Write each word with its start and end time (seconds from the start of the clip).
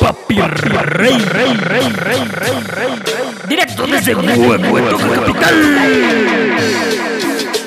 Papi 0.00 0.40
rey, 0.40 1.18
rey, 1.18 1.18
rey, 1.18 1.52
rey, 1.58 1.92
rey, 1.92 2.24
rey, 2.24 2.90
Directo 3.46 3.86
desde 3.86 4.14
Huehueto 4.14 4.96
Capital. 4.96 5.54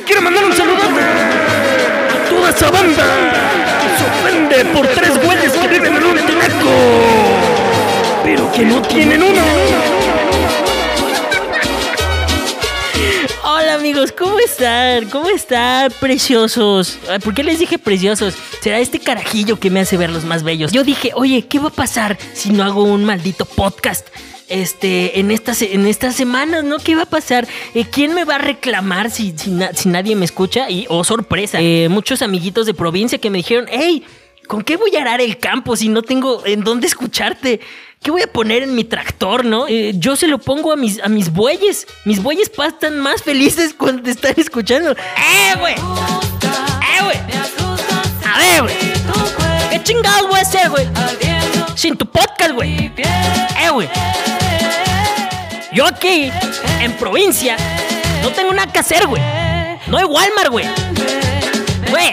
Quiero 0.04 0.22
mandar 0.24 0.46
un 0.46 0.54
saludo 0.54 0.82
a 0.82 2.28
toda 2.28 2.50
esa 2.50 2.72
banda 2.72 3.06
que 3.84 3.90
se 3.98 4.04
ofende 4.10 4.66
por 4.74 4.88
tres 4.88 5.24
güeyes 5.24 5.52
que 5.52 5.68
viven 5.68 5.96
en 5.96 6.04
un 6.06 6.16
tinaco, 6.26 6.72
pero 8.24 8.52
que 8.52 8.66
no 8.66 8.82
tienen 8.82 9.22
uno. 9.22 10.17
Amigos, 13.78 14.12
¿cómo 14.12 14.40
están? 14.40 15.08
¿Cómo 15.10 15.30
están, 15.30 15.92
preciosos? 16.00 16.98
¿Por 17.24 17.36
qué 17.36 17.44
les 17.44 17.60
dije 17.60 17.78
preciosos? 17.78 18.34
Será 18.60 18.80
este 18.80 19.00
carajillo 19.00 19.60
que 19.60 19.70
me 19.70 19.80
hace 19.80 19.98
verlos 19.98 20.26
más 20.26 20.42
bellos. 20.42 20.72
Yo 20.72 20.84
dije, 20.84 21.12
oye, 21.14 21.44
¿qué 21.44 21.60
va 21.60 21.68
a 21.68 21.72
pasar 21.72 22.18
si 22.34 22.50
no 22.50 22.64
hago 22.64 22.84
un 22.84 23.06
maldito 23.06 23.46
podcast? 23.46 24.08
Este, 24.50 25.20
en 25.20 25.30
estas, 25.30 25.62
en 25.62 25.86
estas 25.86 26.16
semanas, 26.16 26.64
¿no? 26.64 26.78
¿Qué 26.80 26.96
va 26.96 27.04
a 27.04 27.10
pasar? 27.10 27.48
Eh, 27.76 27.86
¿Quién 27.86 28.16
me 28.16 28.26
va 28.26 28.36
a 28.36 28.40
reclamar 28.40 29.12
si, 29.12 29.36
si 29.38 29.90
nadie 29.90 30.16
me 30.16 30.26
escucha? 30.26 30.70
Y, 30.72 30.88
oh, 30.90 31.04
sorpresa, 31.04 31.60
eh, 31.62 31.88
muchos 31.88 32.24
amiguitos 32.24 32.66
de 32.66 32.74
provincia 32.74 33.20
que 33.20 33.30
me 33.30 33.38
dijeron, 33.38 33.68
hey, 33.70 34.04
¿con 34.48 34.64
qué 34.64 34.78
voy 34.78 34.96
a 34.96 35.02
arar 35.02 35.22
el 35.22 35.38
campo 35.38 35.76
si 35.76 35.90
no 35.90 36.02
tengo 36.02 36.44
en 36.46 36.64
dónde 36.64 36.88
escucharte? 36.88 37.60
¿Qué 38.08 38.12
voy 38.12 38.22
a 38.22 38.32
poner 38.32 38.64
en 38.64 38.74
mi 38.74 38.86
tractor, 38.86 39.44
no? 39.44 39.68
Eh, 39.68 39.92
yo 39.98 40.16
se 40.16 40.28
lo 40.28 40.38
pongo 40.38 40.72
a 40.72 40.78
mis, 40.78 41.04
a 41.04 41.10
mis 41.10 41.30
bueyes. 41.30 41.86
Mis 42.06 42.24
bueyes 42.24 42.48
pastan 42.48 43.02
más 43.02 43.22
felices 43.22 43.76
cuando 43.78 44.02
te 44.02 44.12
están 44.12 44.34
escuchando. 44.38 44.92
¡Eh, 44.92 45.56
güey! 45.60 45.74
¡Eh, 45.74 47.04
güey! 47.04 47.18
A 48.34 48.40
ver, 48.40 48.62
güey. 48.62 48.76
¿Qué 49.72 49.84
chingados 49.84 50.30
voy 50.30 50.40
a 50.40 50.42
hacer, 50.42 50.70
güey? 50.70 50.88
Sin 51.76 51.98
tu 51.98 52.06
podcast, 52.10 52.54
güey. 52.54 52.94
¡Eh, 52.96 53.70
güey! 53.74 53.90
Yo 55.74 55.86
aquí, 55.86 56.32
en 56.80 56.94
provincia, 56.94 57.58
no 58.24 58.30
tengo 58.30 58.54
nada 58.54 58.72
que 58.72 58.80
hacer, 58.80 59.06
güey. 59.06 59.22
No 59.88 59.98
hay 59.98 60.06
Walmart, 60.06 60.50
güey. 60.50 60.66
Güey, 61.90 62.12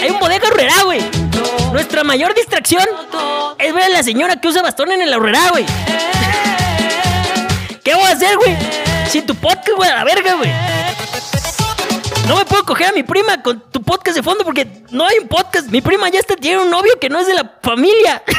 hay 0.00 0.08
un 0.08 0.18
bodega 0.18 0.48
horrera, 0.48 0.84
güey. 0.84 1.19
Nuestra 1.72 2.04
mayor 2.04 2.34
distracción 2.34 2.84
es 3.58 3.74
ver 3.74 3.84
a 3.84 3.88
la 3.88 4.02
señora 4.02 4.36
que 4.36 4.48
usa 4.48 4.62
bastón 4.62 4.90
en 4.90 5.02
el 5.02 5.14
horrera, 5.14 5.50
güey. 5.50 5.64
¿Qué 7.84 7.94
voy 7.94 8.04
a 8.04 8.10
hacer, 8.10 8.36
güey? 8.36 8.56
Sin 9.08 9.24
tu 9.24 9.34
podcast, 9.36 9.76
güey, 9.76 9.88
a 9.88 9.96
la 9.96 10.04
verga, 10.04 10.34
güey. 10.34 10.50
No 12.26 12.36
me 12.36 12.44
puedo 12.44 12.64
coger 12.64 12.88
a 12.88 12.92
mi 12.92 13.02
prima 13.02 13.42
con 13.42 13.60
tu 13.70 13.82
podcast 13.82 14.16
de 14.16 14.22
fondo 14.22 14.44
porque 14.44 14.84
no 14.90 15.06
hay 15.06 15.18
un 15.18 15.28
podcast. 15.28 15.68
Mi 15.68 15.80
prima 15.80 16.08
ya 16.08 16.20
está, 16.20 16.36
tiene 16.36 16.62
un 16.62 16.70
novio 16.70 16.92
que 17.00 17.08
no 17.08 17.20
es 17.20 17.26
de 17.26 17.34
la 17.34 17.58
familia. 17.62 18.22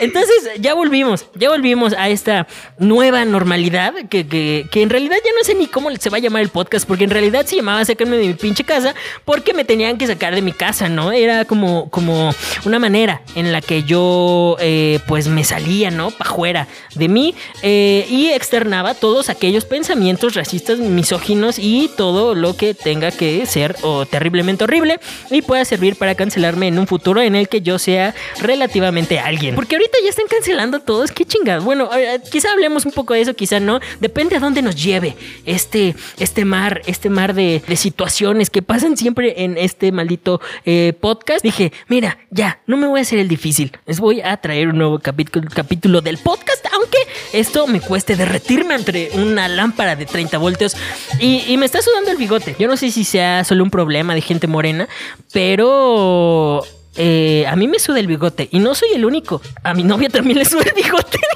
Entonces 0.00 0.50
ya 0.58 0.74
volvimos, 0.74 1.26
ya 1.34 1.48
volvimos 1.50 1.92
a 1.96 2.08
esta 2.08 2.46
nueva 2.78 3.24
normalidad 3.24 3.94
que, 4.10 4.26
que- 4.26 4.66
que 4.70 4.82
en 4.82 4.90
realidad 4.90 5.16
ya 5.24 5.30
no 5.36 5.44
sé 5.44 5.54
ni 5.54 5.66
cómo 5.66 5.90
se 5.96 6.10
va 6.10 6.16
a 6.16 6.20
llamar 6.20 6.42
el 6.42 6.48
podcast, 6.48 6.86
porque 6.86 7.04
en 7.04 7.10
realidad 7.10 7.44
se 7.46 7.56
llamaba 7.56 7.84
sacarme 7.84 8.16
de 8.16 8.26
mi 8.28 8.34
pinche 8.34 8.64
casa 8.64 8.94
porque 9.24 9.54
me 9.54 9.64
tenían 9.64 9.98
que 9.98 10.06
sacar 10.06 10.34
de 10.34 10.42
mi 10.42 10.52
casa, 10.52 10.88
¿no? 10.88 11.12
Era 11.12 11.44
como, 11.44 11.90
como 11.90 12.34
una 12.64 12.78
manera 12.78 13.22
en 13.34 13.52
la 13.52 13.60
que 13.60 13.82
yo 13.84 14.56
eh, 14.60 14.98
pues 15.06 15.28
me 15.28 15.44
salía, 15.44 15.90
¿no? 15.90 16.10
Pa' 16.10 16.24
fuera 16.24 16.68
de 16.94 17.08
mí 17.08 17.34
eh, 17.62 18.06
y 18.10 18.28
externaba 18.30 18.94
todos 18.94 19.28
aquellos 19.28 19.64
pensamientos 19.64 20.34
racistas, 20.34 20.78
misóginos 20.78 21.58
y 21.58 21.90
todo 21.96 22.34
lo 22.34 22.56
que 22.56 22.74
tenga 22.74 23.10
que 23.10 23.44
ser 23.46 23.76
o 23.82 24.06
terriblemente 24.06 24.64
horrible 24.64 24.98
y 25.30 25.42
pueda 25.42 25.64
servir 25.64 25.96
para 25.96 26.14
cancelarme 26.14 26.68
en 26.68 26.78
un 26.78 26.86
futuro 26.86 27.20
en 27.20 27.36
el 27.36 27.48
que 27.48 27.60
yo 27.60 27.78
sea 27.78 28.14
relativamente 28.40 29.18
alguien. 29.18 29.54
Porque 29.54 29.76
ahorita 29.82 29.98
ya 30.04 30.10
están 30.10 30.26
cancelando 30.28 30.80
todos, 30.80 31.10
qué 31.10 31.24
chingada. 31.24 31.60
Bueno, 31.60 31.90
quizá 32.30 32.52
hablemos 32.52 32.86
un 32.86 32.92
poco 32.92 33.14
de 33.14 33.22
eso, 33.22 33.34
quizá 33.34 33.58
no. 33.58 33.80
Depende 34.00 34.36
a 34.36 34.40
dónde 34.40 34.62
nos 34.62 34.80
lleve 34.80 35.16
este, 35.44 35.96
este 36.18 36.44
mar, 36.44 36.82
este 36.86 37.10
mar 37.10 37.34
de, 37.34 37.62
situaciones 37.72 38.50
que 38.50 38.62
pasan 38.62 38.96
siempre 38.96 39.42
en 39.42 39.58
este 39.58 39.90
maldito 39.90 40.40
eh, 40.64 40.92
podcast. 41.00 41.42
Dije, 41.42 41.72
mira, 41.88 42.18
ya, 42.30 42.60
no 42.66 42.76
me 42.76 42.86
voy 42.86 43.00
a 43.00 43.02
hacer 43.02 43.18
el 43.18 43.28
difícil. 43.28 43.72
Les 43.86 43.98
voy 43.98 44.20
a 44.20 44.36
traer 44.36 44.68
un 44.68 44.78
nuevo 44.78 44.98
capítulo, 45.00 45.48
capítulo 45.52 46.00
del 46.00 46.18
podcast, 46.18 46.64
aunque 46.72 46.98
esto 47.32 47.66
me 47.66 47.80
cueste 47.80 48.14
derretirme 48.14 48.74
entre 48.74 49.10
una 49.14 49.48
lámpara 49.48 49.96
de 49.96 50.06
30 50.06 50.38
voltios 50.38 50.76
y 51.18 51.56
me 51.56 51.66
está 51.66 51.82
sudando 51.82 52.10
el 52.10 52.18
bigote. 52.18 52.54
Yo 52.58 52.68
no 52.68 52.76
sé 52.76 52.90
si 52.90 53.04
sea 53.04 53.42
solo 53.42 53.64
un 53.64 53.70
problema 53.70 54.14
de 54.14 54.20
gente 54.20 54.46
morena, 54.46 54.88
pero 55.32 56.62
eh, 56.96 57.46
a 57.48 57.56
mí 57.56 57.68
me 57.68 57.78
suda 57.78 58.00
el 58.00 58.06
bigote 58.06 58.48
y 58.50 58.58
no 58.58 58.74
soy 58.74 58.90
el 58.94 59.04
único. 59.04 59.40
A 59.62 59.74
mi 59.74 59.84
novia 59.84 60.08
también 60.08 60.38
le 60.38 60.44
suda 60.44 60.64
el 60.64 60.74
bigote. 60.74 61.20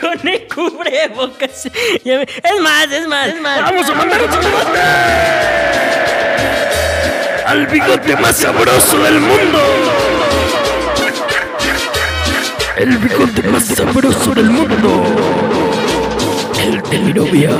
Con 0.00 0.26
el 0.26 0.48
cubrebocas. 0.48 1.66
Es 1.66 2.60
más, 2.60 2.90
es 2.90 3.06
más, 3.06 3.28
es 3.28 3.40
más. 3.40 3.62
Vamos 3.62 3.88
a 3.88 3.94
mandar 3.94 4.22
un 4.22 4.32
saludo 4.32 4.58
al 7.46 7.66
bigote 7.68 8.16
más 8.16 8.36
sabroso 8.36 8.98
del 9.04 9.20
mundo. 9.20 9.60
El 12.76 12.98
bigote 12.98 13.42
más 13.44 13.66
sabroso 13.66 14.34
del 14.34 14.50
mundo. 14.50 15.04
El 16.60 16.82
de 16.82 16.98
mi 16.98 17.12
novia. 17.12 17.50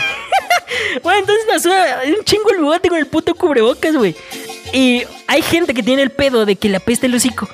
Bueno, 1.03 1.19
entonces 1.19 1.45
me 1.51 1.59
suda 1.59 2.01
un 2.17 2.23
chingo 2.23 2.49
el 2.51 2.57
bigote 2.57 2.89
con 2.89 2.97
el 2.97 3.07
puto 3.07 3.35
cubrebocas, 3.35 3.95
güey. 3.95 4.15
Y 4.73 5.03
hay 5.27 5.41
gente 5.41 5.73
que 5.73 5.83
tiene 5.83 6.01
el 6.01 6.11
pedo 6.11 6.45
de 6.45 6.55
que 6.55 6.69
le 6.69 6.77
apesta 6.77 7.05
el 7.05 7.15
hocico. 7.15 7.47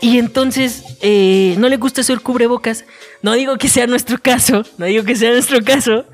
Y 0.00 0.18
entonces 0.18 0.84
eh, 1.00 1.56
no 1.58 1.68
le 1.68 1.76
gusta 1.76 2.02
el 2.08 2.20
cubrebocas. 2.20 2.84
No 3.20 3.32
digo 3.32 3.58
que 3.58 3.68
sea 3.68 3.88
nuestro 3.88 4.18
caso. 4.18 4.62
No 4.76 4.86
digo 4.86 5.02
que 5.02 5.16
sea 5.16 5.32
nuestro 5.32 5.62
caso. 5.64 6.04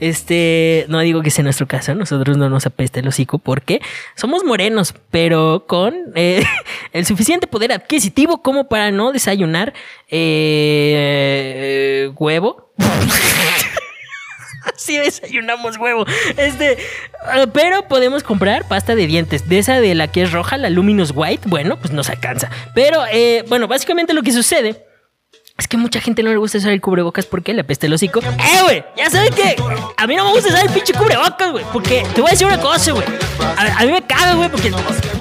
Este. 0.00 0.86
No 0.88 1.00
digo 1.00 1.20
que 1.20 1.30
sea 1.30 1.44
nuestro 1.44 1.68
caso. 1.68 1.94
Nosotros 1.94 2.38
no 2.38 2.48
nos 2.48 2.64
apesta 2.64 3.00
el 3.00 3.08
hocico 3.08 3.38
porque 3.38 3.82
somos 4.14 4.44
morenos, 4.44 4.94
pero 5.10 5.66
con 5.66 5.94
eh, 6.14 6.42
el 6.92 7.04
suficiente 7.04 7.46
poder 7.46 7.72
adquisitivo 7.72 8.42
como 8.42 8.68
para 8.68 8.90
no 8.90 9.12
desayunar 9.12 9.74
eh, 10.08 12.10
huevo. 12.16 12.70
Sí 14.76 14.96
desayunamos 14.98 15.76
huevo. 15.78 16.04
Este, 16.36 16.72
eh, 16.72 17.46
pero 17.52 17.86
podemos 17.88 18.22
comprar 18.22 18.66
pasta 18.68 18.94
de 18.94 19.06
dientes. 19.06 19.48
De 19.48 19.58
esa 19.58 19.80
de 19.80 19.94
la 19.94 20.08
que 20.08 20.22
es 20.22 20.32
roja, 20.32 20.56
la 20.56 20.70
Luminous 20.70 21.12
White. 21.14 21.42
Bueno, 21.48 21.78
pues 21.78 21.92
nos 21.92 22.08
alcanza. 22.10 22.50
Pero, 22.74 23.04
eh, 23.10 23.44
bueno, 23.48 23.68
básicamente 23.68 24.12
lo 24.14 24.22
que 24.22 24.32
sucede 24.32 24.84
es 25.56 25.68
que 25.68 25.76
mucha 25.76 26.00
gente 26.00 26.22
no 26.24 26.30
le 26.30 26.36
gusta 26.36 26.58
usar 26.58 26.72
el 26.72 26.80
cubrebocas 26.80 27.26
porque 27.26 27.54
le 27.54 27.60
apesta 27.60 27.86
el 27.86 27.92
hocico. 27.92 28.20
¡Eh, 28.20 28.62
güey! 28.64 28.84
Ya 28.96 29.08
saben 29.08 29.32
que 29.32 29.54
a 29.96 30.06
mí 30.06 30.16
no 30.16 30.24
me 30.24 30.32
gusta 30.32 30.48
usar 30.48 30.66
el 30.66 30.72
pinche 30.72 30.92
cubrebocas, 30.92 31.52
güey. 31.52 31.64
Porque 31.72 32.04
te 32.14 32.20
voy 32.20 32.30
a 32.30 32.32
decir 32.32 32.46
una 32.46 32.60
cosa, 32.60 32.90
güey. 32.92 33.06
A, 33.56 33.84
mí 33.84 33.92
me 33.92 34.02
caga, 34.02 34.34
güey, 34.34 34.48
porque 34.48 34.72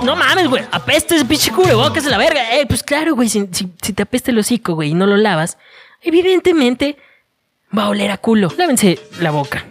no 0.04 0.16
mames, 0.16 0.48
güey. 0.48 0.64
Apesta 0.72 1.16
ese 1.16 1.26
pinche 1.26 1.52
cubrebocas 1.52 2.06
a 2.08 2.10
la 2.10 2.18
verga. 2.18 2.56
Eh, 2.58 2.66
pues 2.66 2.82
claro, 2.82 3.14
güey. 3.14 3.30
Si, 3.30 3.48
si- 3.52 3.72
si 3.82 3.94
te 3.94 4.02
apesta 4.02 4.32
el 4.32 4.40
hocico, 4.40 4.74
güey, 4.74 4.90
y 4.90 4.94
no 4.96 5.06
lo 5.06 5.18
lavas, 5.18 5.58
evidentemente 6.02 6.98
va 7.78 7.84
a 7.84 7.90
oler 7.90 8.12
a 8.12 8.18
culo. 8.18 8.52
Lávense 8.58 9.00
la 9.20 9.32
boca. 9.32 9.66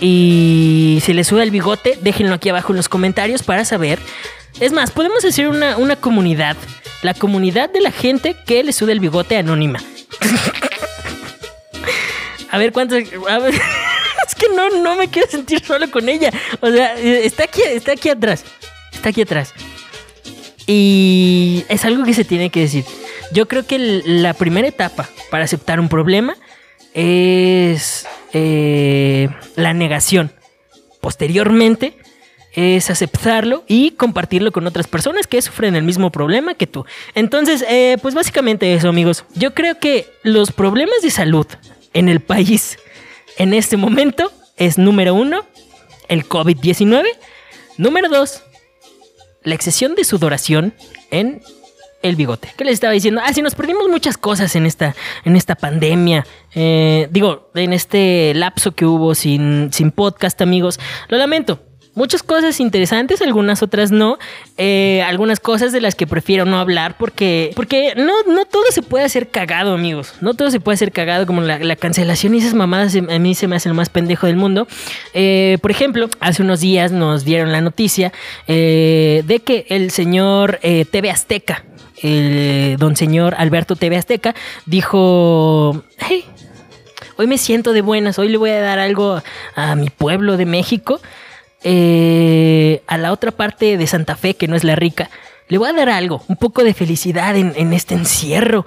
Y 0.00 1.00
si 1.02 1.12
les 1.12 1.26
suda 1.26 1.42
el 1.42 1.50
bigote, 1.50 1.98
déjenlo 2.00 2.34
aquí 2.34 2.48
abajo 2.48 2.72
en 2.72 2.76
los 2.76 2.88
comentarios 2.88 3.42
para 3.42 3.64
saber. 3.64 3.98
Es 4.60 4.72
más, 4.72 4.90
podemos 4.90 5.24
hacer 5.24 5.48
una, 5.48 5.76
una 5.76 5.96
comunidad. 5.96 6.56
La 7.02 7.14
comunidad 7.14 7.70
de 7.70 7.80
la 7.80 7.92
gente 7.92 8.36
que 8.46 8.64
le 8.64 8.72
suda 8.72 8.92
el 8.92 9.00
bigote 9.00 9.36
anónima. 9.36 9.80
a 12.50 12.58
ver 12.58 12.72
cuántos. 12.72 12.98
es 13.02 14.34
que 14.34 14.48
no, 14.54 14.70
no 14.82 14.96
me 14.96 15.08
quiero 15.08 15.28
sentir 15.28 15.64
solo 15.64 15.90
con 15.90 16.08
ella. 16.08 16.30
O 16.60 16.70
sea, 16.70 16.98
está 16.98 17.44
aquí, 17.44 17.62
está 17.62 17.92
aquí 17.92 18.08
atrás. 18.08 18.44
Está 18.92 19.10
aquí 19.10 19.22
atrás. 19.22 19.52
Y 20.66 21.64
es 21.68 21.84
algo 21.84 22.04
que 22.04 22.14
se 22.14 22.24
tiene 22.24 22.50
que 22.50 22.60
decir. 22.60 22.84
Yo 23.32 23.48
creo 23.48 23.66
que 23.66 23.78
la 23.78 24.34
primera 24.34 24.68
etapa 24.68 25.08
para 25.30 25.44
aceptar 25.44 25.80
un 25.80 25.88
problema 25.88 26.36
es 26.98 28.08
eh, 28.32 29.28
la 29.54 29.72
negación. 29.72 30.32
Posteriormente 31.00 31.96
es 32.54 32.90
aceptarlo 32.90 33.62
y 33.68 33.92
compartirlo 33.92 34.50
con 34.50 34.66
otras 34.66 34.88
personas 34.88 35.28
que 35.28 35.40
sufren 35.40 35.76
el 35.76 35.84
mismo 35.84 36.10
problema 36.10 36.54
que 36.54 36.66
tú. 36.66 36.84
Entonces, 37.14 37.64
eh, 37.68 37.98
pues 38.02 38.16
básicamente 38.16 38.74
eso, 38.74 38.88
amigos. 38.88 39.24
Yo 39.34 39.54
creo 39.54 39.78
que 39.78 40.08
los 40.24 40.50
problemas 40.50 41.00
de 41.02 41.10
salud 41.10 41.46
en 41.94 42.08
el 42.08 42.18
país 42.18 42.78
en 43.36 43.54
este 43.54 43.76
momento 43.76 44.32
es 44.56 44.76
número 44.76 45.14
uno, 45.14 45.46
el 46.08 46.28
COVID-19. 46.28 47.04
Número 47.76 48.08
dos, 48.08 48.42
la 49.44 49.54
excesión 49.54 49.94
de 49.94 50.02
sudoración 50.02 50.74
en 51.12 51.42
el 52.02 52.16
bigote. 52.16 52.48
¿Qué 52.56 52.64
les 52.64 52.74
estaba 52.74 52.92
diciendo? 52.92 53.20
Ah, 53.24 53.32
sí, 53.32 53.42
nos 53.42 53.54
perdimos 53.54 53.88
muchas 53.88 54.16
cosas 54.16 54.54
en 54.56 54.66
esta, 54.66 54.94
en 55.24 55.36
esta 55.36 55.54
pandemia. 55.54 56.24
Eh, 56.54 57.08
digo, 57.10 57.50
en 57.54 57.72
este 57.72 58.32
lapso 58.34 58.72
que 58.72 58.86
hubo 58.86 59.14
sin, 59.14 59.72
sin 59.72 59.90
podcast, 59.90 60.40
amigos. 60.40 60.78
Lo 61.08 61.18
lamento. 61.18 61.60
Muchas 61.94 62.22
cosas 62.22 62.60
interesantes, 62.60 63.20
algunas 63.22 63.60
otras 63.60 63.90
no. 63.90 64.18
Eh, 64.56 65.02
algunas 65.04 65.40
cosas 65.40 65.72
de 65.72 65.80
las 65.80 65.96
que 65.96 66.06
prefiero 66.06 66.44
no 66.44 66.60
hablar 66.60 66.96
porque, 66.96 67.50
porque 67.56 67.94
no, 67.96 68.12
no 68.22 68.44
todo 68.44 68.62
se 68.70 68.82
puede 68.82 69.04
hacer 69.04 69.30
cagado, 69.30 69.74
amigos. 69.74 70.14
No 70.20 70.34
todo 70.34 70.52
se 70.52 70.60
puede 70.60 70.74
hacer 70.74 70.92
cagado 70.92 71.26
como 71.26 71.40
la, 71.40 71.74
cancelación 71.74 72.36
y 72.36 72.38
esas 72.38 72.54
mamadas 72.54 72.94
a 72.94 73.18
mí 73.18 73.34
se 73.34 73.48
me 73.48 73.56
hacen 73.56 73.70
lo 73.70 73.74
más 73.74 73.88
pendejo 73.88 74.28
del 74.28 74.36
mundo. 74.36 74.68
Eh, 75.12 75.58
por 75.60 75.72
ejemplo, 75.72 76.08
hace 76.20 76.42
unos 76.42 76.60
días 76.60 76.92
nos 76.92 77.24
dieron 77.24 77.50
la 77.50 77.60
noticia 77.60 78.12
de 78.46 79.42
que 79.44 79.66
el 79.68 79.90
señor 79.90 80.60
TV 80.62 81.10
Azteca, 81.10 81.64
el 82.02 82.76
don 82.78 82.96
señor 82.96 83.34
Alberto 83.38 83.76
TV 83.76 83.96
Azteca, 83.96 84.34
dijo, 84.66 85.82
hey, 85.98 86.24
hoy 87.16 87.26
me 87.26 87.38
siento 87.38 87.72
de 87.72 87.82
buenas, 87.82 88.18
hoy 88.18 88.28
le 88.28 88.36
voy 88.36 88.50
a 88.50 88.60
dar 88.60 88.78
algo 88.78 89.22
a 89.54 89.74
mi 89.74 89.90
pueblo 89.90 90.36
de 90.36 90.46
México, 90.46 91.00
eh, 91.64 92.82
a 92.86 92.98
la 92.98 93.12
otra 93.12 93.32
parte 93.32 93.76
de 93.76 93.86
Santa 93.86 94.16
Fe, 94.16 94.34
que 94.34 94.48
no 94.48 94.56
es 94.56 94.64
la 94.64 94.76
rica, 94.76 95.10
le 95.48 95.58
voy 95.58 95.68
a 95.68 95.72
dar 95.72 95.88
algo, 95.88 96.22
un 96.28 96.36
poco 96.36 96.62
de 96.62 96.74
felicidad 96.74 97.36
en, 97.36 97.72
este 97.72 97.94
encierro. 97.94 98.66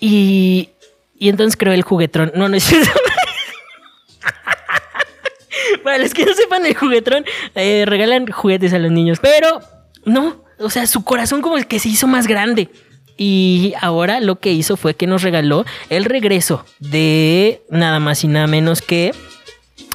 Y, 0.00 0.70
y 1.18 1.28
entonces 1.28 1.56
creo 1.56 1.72
el 1.72 1.82
juguetrón. 1.82 2.32
No, 2.34 2.48
no 2.48 2.56
es 2.56 2.64
cierto. 2.64 2.90
Para 5.84 5.98
los 5.98 6.12
que 6.12 6.26
no 6.26 6.34
sepan, 6.34 6.66
el 6.66 6.74
juguetrón 6.74 7.24
eh, 7.54 7.84
regalan 7.86 8.26
juguetes 8.26 8.72
a 8.72 8.78
los 8.78 8.90
niños. 8.90 9.18
Pero 9.20 9.60
no, 10.04 10.43
o 10.58 10.70
sea, 10.70 10.86
su 10.86 11.04
corazón 11.04 11.42
como 11.42 11.56
el 11.56 11.66
que 11.66 11.78
se 11.78 11.88
hizo 11.88 12.06
más 12.06 12.26
grande. 12.26 12.70
Y 13.16 13.74
ahora 13.80 14.20
lo 14.20 14.40
que 14.40 14.52
hizo 14.52 14.76
fue 14.76 14.94
que 14.94 15.06
nos 15.06 15.22
regaló 15.22 15.64
el 15.88 16.04
regreso 16.04 16.64
de 16.80 17.62
nada 17.70 18.00
más 18.00 18.24
y 18.24 18.28
nada 18.28 18.46
menos 18.46 18.82
que 18.82 19.14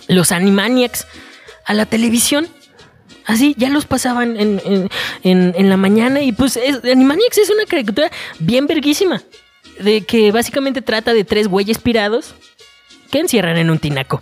los 0.08 0.32
Animaniacs 0.32 1.06
a 1.66 1.74
la 1.74 1.86
televisión. 1.86 2.48
Así, 3.26 3.54
ya 3.58 3.70
los 3.70 3.86
pasaban 3.86 4.38
en, 4.40 5.70
la 5.70 5.78
mañana. 5.78 6.22
Y 6.22 6.32
pues 6.32 6.58
Animaniacs 6.84 7.38
es 7.38 7.50
una 7.50 7.66
caricatura 7.66 8.10
bien 8.40 8.68
verguísima. 8.68 9.22
De 9.80 10.02
que 10.02 10.32
básicamente 10.32 10.82
trata 10.82 11.14
de 11.14 11.24
tres 11.24 11.48
güeyes 11.48 11.78
pirados 11.78 12.34
que 13.12 13.20
encierran 13.20 13.58
en 13.58 13.70
un 13.70 13.80
tinaco. 13.80 14.20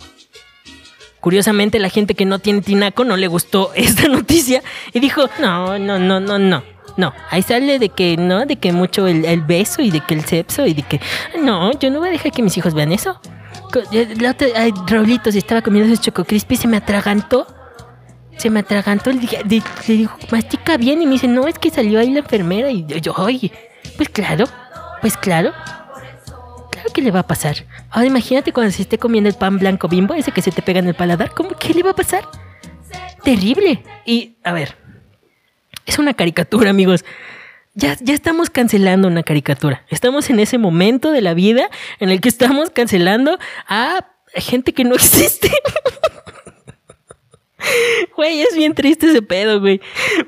Curiosamente, 1.20 1.78
la 1.78 1.88
gente 1.88 2.14
que 2.14 2.24
no 2.24 2.38
tiene 2.38 2.60
tinaco 2.60 3.04
no 3.04 3.16
le 3.16 3.26
gustó 3.26 3.72
esta 3.74 4.08
noticia 4.08 4.62
y 4.92 5.00
dijo, 5.00 5.28
no, 5.40 5.78
no, 5.78 5.98
no, 5.98 6.20
no, 6.20 6.38
no. 6.38 6.62
No, 6.96 7.14
ahí 7.30 7.42
sale 7.42 7.78
de 7.78 7.90
que 7.90 8.16
no, 8.16 8.44
de 8.44 8.56
que 8.56 8.72
mucho 8.72 9.06
el, 9.06 9.42
beso 9.42 9.82
y 9.82 9.92
de 9.92 10.00
que 10.00 10.14
el 10.14 10.24
sexo 10.24 10.66
y 10.66 10.74
de 10.74 10.82
que 10.82 11.00
no, 11.40 11.70
yo 11.78 11.92
no 11.92 12.00
voy 12.00 12.08
a 12.08 12.12
dejar 12.12 12.32
que 12.32 12.42
mis 12.42 12.56
hijos 12.56 12.74
vean 12.74 12.90
eso. 12.90 13.20
La 14.20 14.32
otra, 14.32 14.48
estaba 15.28 15.62
comiendo 15.62 15.92
ese 15.92 16.02
choco 16.02 16.24
crispy 16.24 16.56
se 16.56 16.66
me 16.66 16.76
atragantó. 16.76 17.46
Se 18.36 18.50
me 18.50 18.60
atragantó. 18.60 19.12
Le, 19.12 19.20
dije, 19.20 19.44
le, 19.86 19.94
dijo, 19.94 20.18
mastica 20.32 20.76
bien. 20.76 21.00
Y 21.00 21.06
me 21.06 21.12
dice, 21.12 21.28
no, 21.28 21.46
es 21.46 21.58
que 21.58 21.70
salió 21.70 22.00
ahí 22.00 22.10
la 22.10 22.20
enfermera. 22.20 22.70
Y 22.70 22.84
yo, 23.00 23.12
oye, 23.16 23.52
pues 23.96 24.08
claro, 24.08 24.46
pues 25.00 25.16
claro. 25.16 25.52
Claro 26.78 26.92
que 26.92 27.02
le 27.02 27.10
va 27.10 27.20
a 27.20 27.26
pasar. 27.26 27.56
Ahora 27.90 28.06
imagínate 28.06 28.52
cuando 28.52 28.70
se 28.70 28.82
esté 28.82 28.98
comiendo 28.98 29.28
el 29.28 29.34
pan 29.34 29.58
blanco 29.58 29.88
bimbo, 29.88 30.14
ese 30.14 30.30
que 30.30 30.42
se 30.42 30.52
te 30.52 30.62
pega 30.62 30.78
en 30.78 30.86
el 30.86 30.94
paladar, 30.94 31.32
¿cómo 31.34 31.50
qué 31.58 31.74
le 31.74 31.82
va 31.82 31.90
a 31.90 31.96
pasar? 31.96 32.22
Terrible. 33.24 33.82
Y, 34.06 34.36
a 34.44 34.52
ver, 34.52 34.76
es 35.86 35.98
una 35.98 36.14
caricatura, 36.14 36.70
amigos. 36.70 37.04
Ya, 37.74 37.96
ya 38.00 38.14
estamos 38.14 38.48
cancelando 38.48 39.08
una 39.08 39.24
caricatura. 39.24 39.84
Estamos 39.88 40.30
en 40.30 40.38
ese 40.38 40.56
momento 40.56 41.10
de 41.10 41.20
la 41.20 41.34
vida 41.34 41.68
en 41.98 42.10
el 42.10 42.20
que 42.20 42.28
estamos 42.28 42.70
cancelando 42.70 43.40
a 43.66 44.06
gente 44.34 44.72
que 44.72 44.84
no 44.84 44.94
existe. 44.94 45.50
Güey, 48.14 48.40
es 48.40 48.54
bien 48.54 48.74
triste 48.74 49.06
ese 49.08 49.20
pedo, 49.20 49.58
güey. 49.60 49.80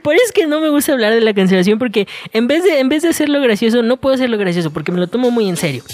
Por 0.03 0.17
eso 0.17 0.25
es 0.25 0.33
que 0.33 0.49
no 0.49 0.61
me 0.61 0.69
gusta 0.69 0.95
hablar 0.95 1.15
de 1.15 1.21
la 1.21 1.33
cancelación 1.33 1.79
porque 1.79 2.09
en 2.33 2.49
vez 2.49 2.65
de, 2.65 2.81
en 2.81 2.89
vez 2.89 3.05
de 3.05 3.11
hacerlo 3.11 3.41
gracioso, 3.41 3.85
no 3.85 4.01
puedo 4.01 4.17
hacerlo 4.17 4.37
gracioso 4.37 4.73
porque 4.73 4.91
me 4.91 4.99
lo 4.99 5.07
tomo 5.07 5.31
muy 5.31 5.49
en 5.49 5.57
serio. 5.57 5.85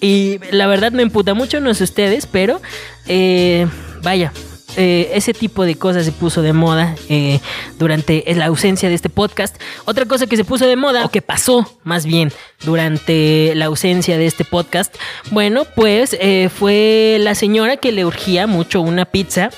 Y 0.00 0.38
la 0.50 0.66
verdad 0.66 0.92
me 0.92 1.02
emputa 1.02 1.34
mucho, 1.34 1.60
no 1.60 1.74
sé 1.74 1.84
ustedes, 1.84 2.26
pero 2.26 2.60
eh, 3.06 3.66
vaya, 4.02 4.32
eh, 4.76 5.10
ese 5.14 5.32
tipo 5.32 5.64
de 5.64 5.76
cosas 5.76 6.04
se 6.04 6.12
puso 6.12 6.42
de 6.42 6.52
moda 6.52 6.94
eh, 7.08 7.40
durante 7.78 8.22
la 8.34 8.46
ausencia 8.46 8.88
de 8.88 8.94
este 8.94 9.08
podcast. 9.08 9.56
Otra 9.86 10.04
cosa 10.04 10.26
que 10.26 10.36
se 10.36 10.44
puso 10.44 10.66
de 10.66 10.76
moda, 10.76 11.04
o 11.04 11.10
que 11.10 11.22
pasó 11.22 11.78
más 11.82 12.04
bien 12.04 12.30
durante 12.64 13.54
la 13.54 13.66
ausencia 13.66 14.18
de 14.18 14.26
este 14.26 14.44
podcast, 14.44 14.94
bueno, 15.30 15.64
pues 15.74 16.16
fue 16.54 17.16
la 17.20 17.34
señora 17.34 17.78
que 17.78 17.92
le 17.92 18.04
urgía 18.04 18.46
mucho 18.46 18.80
una 18.82 19.06
pizza 19.06 19.50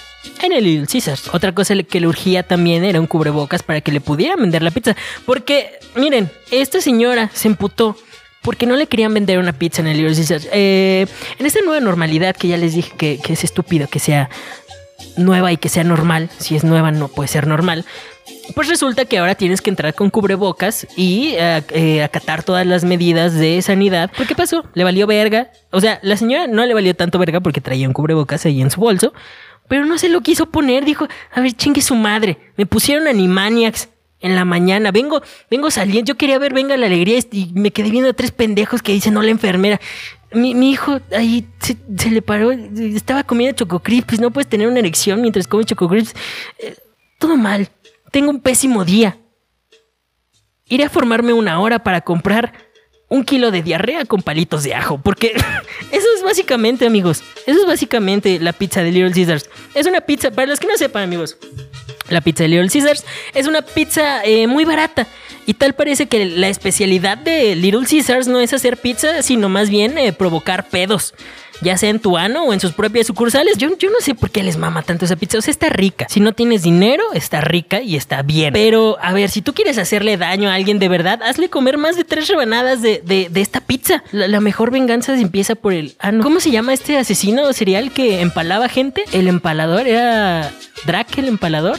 en 0.43 0.53
el 0.53 0.65
Little 0.65 0.87
Caesars. 0.87 1.29
Otra 1.33 1.53
cosa 1.53 1.75
que 1.83 2.01
le 2.01 2.07
urgía 2.07 2.43
también 2.43 2.85
era 2.85 3.01
un 3.01 3.07
cubrebocas 3.07 3.63
para 3.63 3.81
que 3.81 3.93
le 3.93 4.01
pudieran 4.01 4.41
vender 4.41 4.63
la 4.63 4.71
pizza. 4.71 4.97
Porque, 5.27 5.79
miren, 5.95 6.31
esta 6.51 6.81
señora 6.81 7.31
se 7.33 7.49
emputó 7.49 7.97
porque 8.49 8.65
no 8.65 8.77
le 8.77 8.87
querían 8.87 9.13
vender 9.13 9.39
una 9.39 9.53
pizza 9.53 9.83
en 9.83 9.89
el 9.89 9.99
Little 9.99 10.17
Caesars. 10.17 10.49
Eh, 10.55 11.07
en 11.39 11.45
esta 11.45 11.61
nueva 11.61 11.81
normalidad 11.81 12.35
que 12.35 12.49
ya 12.49 12.57
les 12.57 12.73
dije 12.73 12.95
que, 12.97 13.21
es 13.29 13.45
estúpido 13.45 13.89
que 13.89 13.99
sea 13.99 14.31
nueva 15.19 15.53
y 15.53 15.59
que 15.59 15.69
sea 15.69 15.85
normal, 15.85 16.31
si 16.39 16.57
es 16.57 16.65
nueva 16.65 16.91
no 16.91 17.09
puede 17.09 17.29
ser 17.29 17.47
normal. 17.47 17.85
Pues 18.55 18.69
resulta 18.69 19.05
que 19.05 19.19
ahora 19.19 19.35
tienes 19.35 19.61
que 19.61 19.69
entrar 19.69 19.93
con 19.93 20.09
cubrebocas 20.09 20.87
y 20.97 21.35
eh, 21.37 21.63
eh, 21.75 22.03
acatar 22.03 22.43
todas 22.43 22.67
las 22.67 22.85
medidas 22.85 23.35
de 23.35 23.61
sanidad. 23.61 24.11
¿Por 24.17 24.27
qué 24.27 24.35
pasó? 24.35 24.65
Le 24.73 24.83
valió 24.83 25.07
verga. 25.07 25.51
O 25.71 25.83
sea, 25.83 25.99
la 26.01 26.17
señora 26.17 26.47
no 26.47 26.65
le 26.65 26.73
valió 26.73 26.97
tanto 26.97 27.19
verga 27.19 27.41
porque 27.41 27.61
traía 27.61 27.87
un 27.87 27.93
cubrebocas 27.93 28.47
ahí 28.47 28.63
en 28.63 28.71
su 28.71 28.81
bolso. 28.81 29.13
Pero 29.69 29.85
no 29.85 29.99
se 29.99 30.09
lo 30.09 30.23
quiso 30.23 30.47
poner. 30.47 30.87
Dijo, 30.87 31.07
a 31.35 31.43
ver, 31.43 31.53
chingue 31.53 31.83
su 31.83 31.97
madre. 31.97 32.39
Me 32.57 32.65
pusieron 32.65 33.09
Animaniacs 33.09 33.91
en 34.21 34.35
la 34.35 34.45
mañana. 34.45 34.91
Vengo, 34.91 35.23
vengo 35.51 35.71
saliendo. 35.71 36.09
Yo 36.13 36.17
quería 36.17 36.39
ver 36.39 36.53
Venga 36.53 36.77
la 36.77 36.87
Alegría 36.87 37.19
y 37.31 37.53
me 37.55 37.71
quedé 37.71 37.91
viendo 37.91 38.11
a 38.11 38.15
tres 38.15 38.31
pendejos 38.33 38.83
que 38.83 38.93
dicen, 38.93 39.15
no, 39.15 39.23
la 39.23 39.31
enfermera. 39.31 39.81
Mi, 40.33 40.53
hijo 40.71 41.01
ahí 41.17 41.47
se, 41.61 42.11
le 42.11 42.21
paró, 42.21 42.51
estaba 42.53 43.25
comiendo 43.25 43.57
chococrisps. 43.57 44.21
No 44.21 44.31
puedes 44.31 44.49
tener 44.49 44.69
una 44.69 44.81
erección 44.81 45.21
mientras 45.21 45.47
comes 45.47 45.67
chococrisps. 45.67 46.15
Eh, 46.59 46.77
todo 47.19 47.37
mal. 47.37 47.69
Tengo 48.11 48.31
un 48.31 48.41
pésimo 48.41 48.85
día. 48.85 49.19
Iré 50.67 50.85
a 50.85 50.91
formarme 50.91 51.33
una 51.33 51.61
hora 51.61 51.83
para 51.83 52.03
comprar 52.03 52.53
un 53.09 53.25
kilo 53.25 53.51
de 53.51 53.63
diarrea 53.63 54.05
con 54.05 54.23
palitos 54.23 54.65
de 54.65 54.75
ajo. 54.75 54.99
Porque 54.99 55.33
eso 55.93 56.07
es 56.17 56.23
básicamente, 56.23 56.87
amigos. 56.87 57.23
Eso 57.47 57.61
es 57.61 57.67
básicamente 57.67 58.39
la 58.39 58.53
pizza 58.53 58.83
de 58.83 58.93
Little 58.93 59.13
Caesars. 59.13 59.49
Es 59.75 59.87
una 59.87 60.03
pizza, 60.03 60.31
para 60.31 60.47
los 60.47 60.61
que 60.61 60.67
no 60.67 60.77
sepan, 60.77 61.05
amigos. 61.05 61.39
La 62.09 62.21
pizza 62.21 62.45
de 62.45 62.49
Little 62.49 62.69
Caesars 62.69 63.05
es 63.35 63.47
una 63.47 63.63
pizza 63.63 64.25
eh, 64.25 64.47
muy 64.47 64.65
barata. 64.65 65.07
Y 65.47 65.55
tal 65.55 65.75
parece 65.75 66.07
que 66.07 66.27
la 66.27 66.49
especialidad 66.49 67.17
de 67.19 67.55
Little 67.57 67.87
Caesars 67.89 68.29
no 68.29 68.41
es 68.41 68.53
hacer 68.53 68.77
pizza, 68.77 69.23
sino 69.23 69.49
más 69.49 69.71
bien 69.71 69.97
eh, 69.97 70.13
provocar 70.13 70.69
pedos 70.69 71.15
ya 71.61 71.77
sea 71.77 71.91
en 71.91 72.01
tu 72.01 72.17
ano 72.17 72.45
o 72.45 72.53
en 72.53 72.61
sus 72.61 72.73
propias 72.73 73.07
sucursales. 73.07 73.59
Yo, 73.59 73.77
yo 73.79 73.91
no 73.91 74.01
sé 74.01 74.15
por 74.15 74.31
qué 74.31 74.43
les 74.43 74.57
mama 74.57 74.83
tanto 74.83 75.05
esa 75.05 75.17
pizza. 75.17 75.39
O 75.39 75.43
sea, 75.43 75.51
está 75.51 75.69
rica. 75.69 76.07
Si 76.09 76.21
no 76.21 76.33
tienes 76.33 76.63
dinero, 76.63 77.03
está 77.15 77.41
rica 77.41 77.81
y 77.81 77.97
está 77.97 78.23
bien. 78.23 78.53
Pero, 78.53 78.97
a 79.01 79.13
ver, 79.13 79.31
si 79.31 79.43
tú 79.43 79.55
quieres 79.55 79.79
hacerle 79.79 80.17
daño 80.17 80.51
a 80.51 80.55
alguien 80.55 80.79
de 80.79 80.89
verdad, 80.89 81.23
hazle 81.23 81.49
comer 81.51 81.79
más 81.79 81.97
de 81.97 82.05
tres 82.05 82.29
rebanadas 82.29 82.83
de, 82.83 83.31
esta 83.35 83.61
pizza. 83.61 84.03
La, 84.13 84.41
mejor 84.41 84.71
venganza 84.71 85.17
se 85.17 85.23
empieza 85.23 85.55
por 85.55 85.73
el 85.73 85.95
ano. 85.99 86.23
¿Cómo 86.23 86.41
se 86.41 86.51
llama 86.51 86.73
este 86.73 86.97
asesino 86.97 87.53
serial 87.53 87.93
que 87.93 88.21
empalaba 88.21 88.69
gente? 88.69 89.05
El 89.13 89.29
empalador 89.29 89.87
era 89.87 90.51
Drac 90.87 91.17
el 91.19 91.29
empalador. 91.29 91.79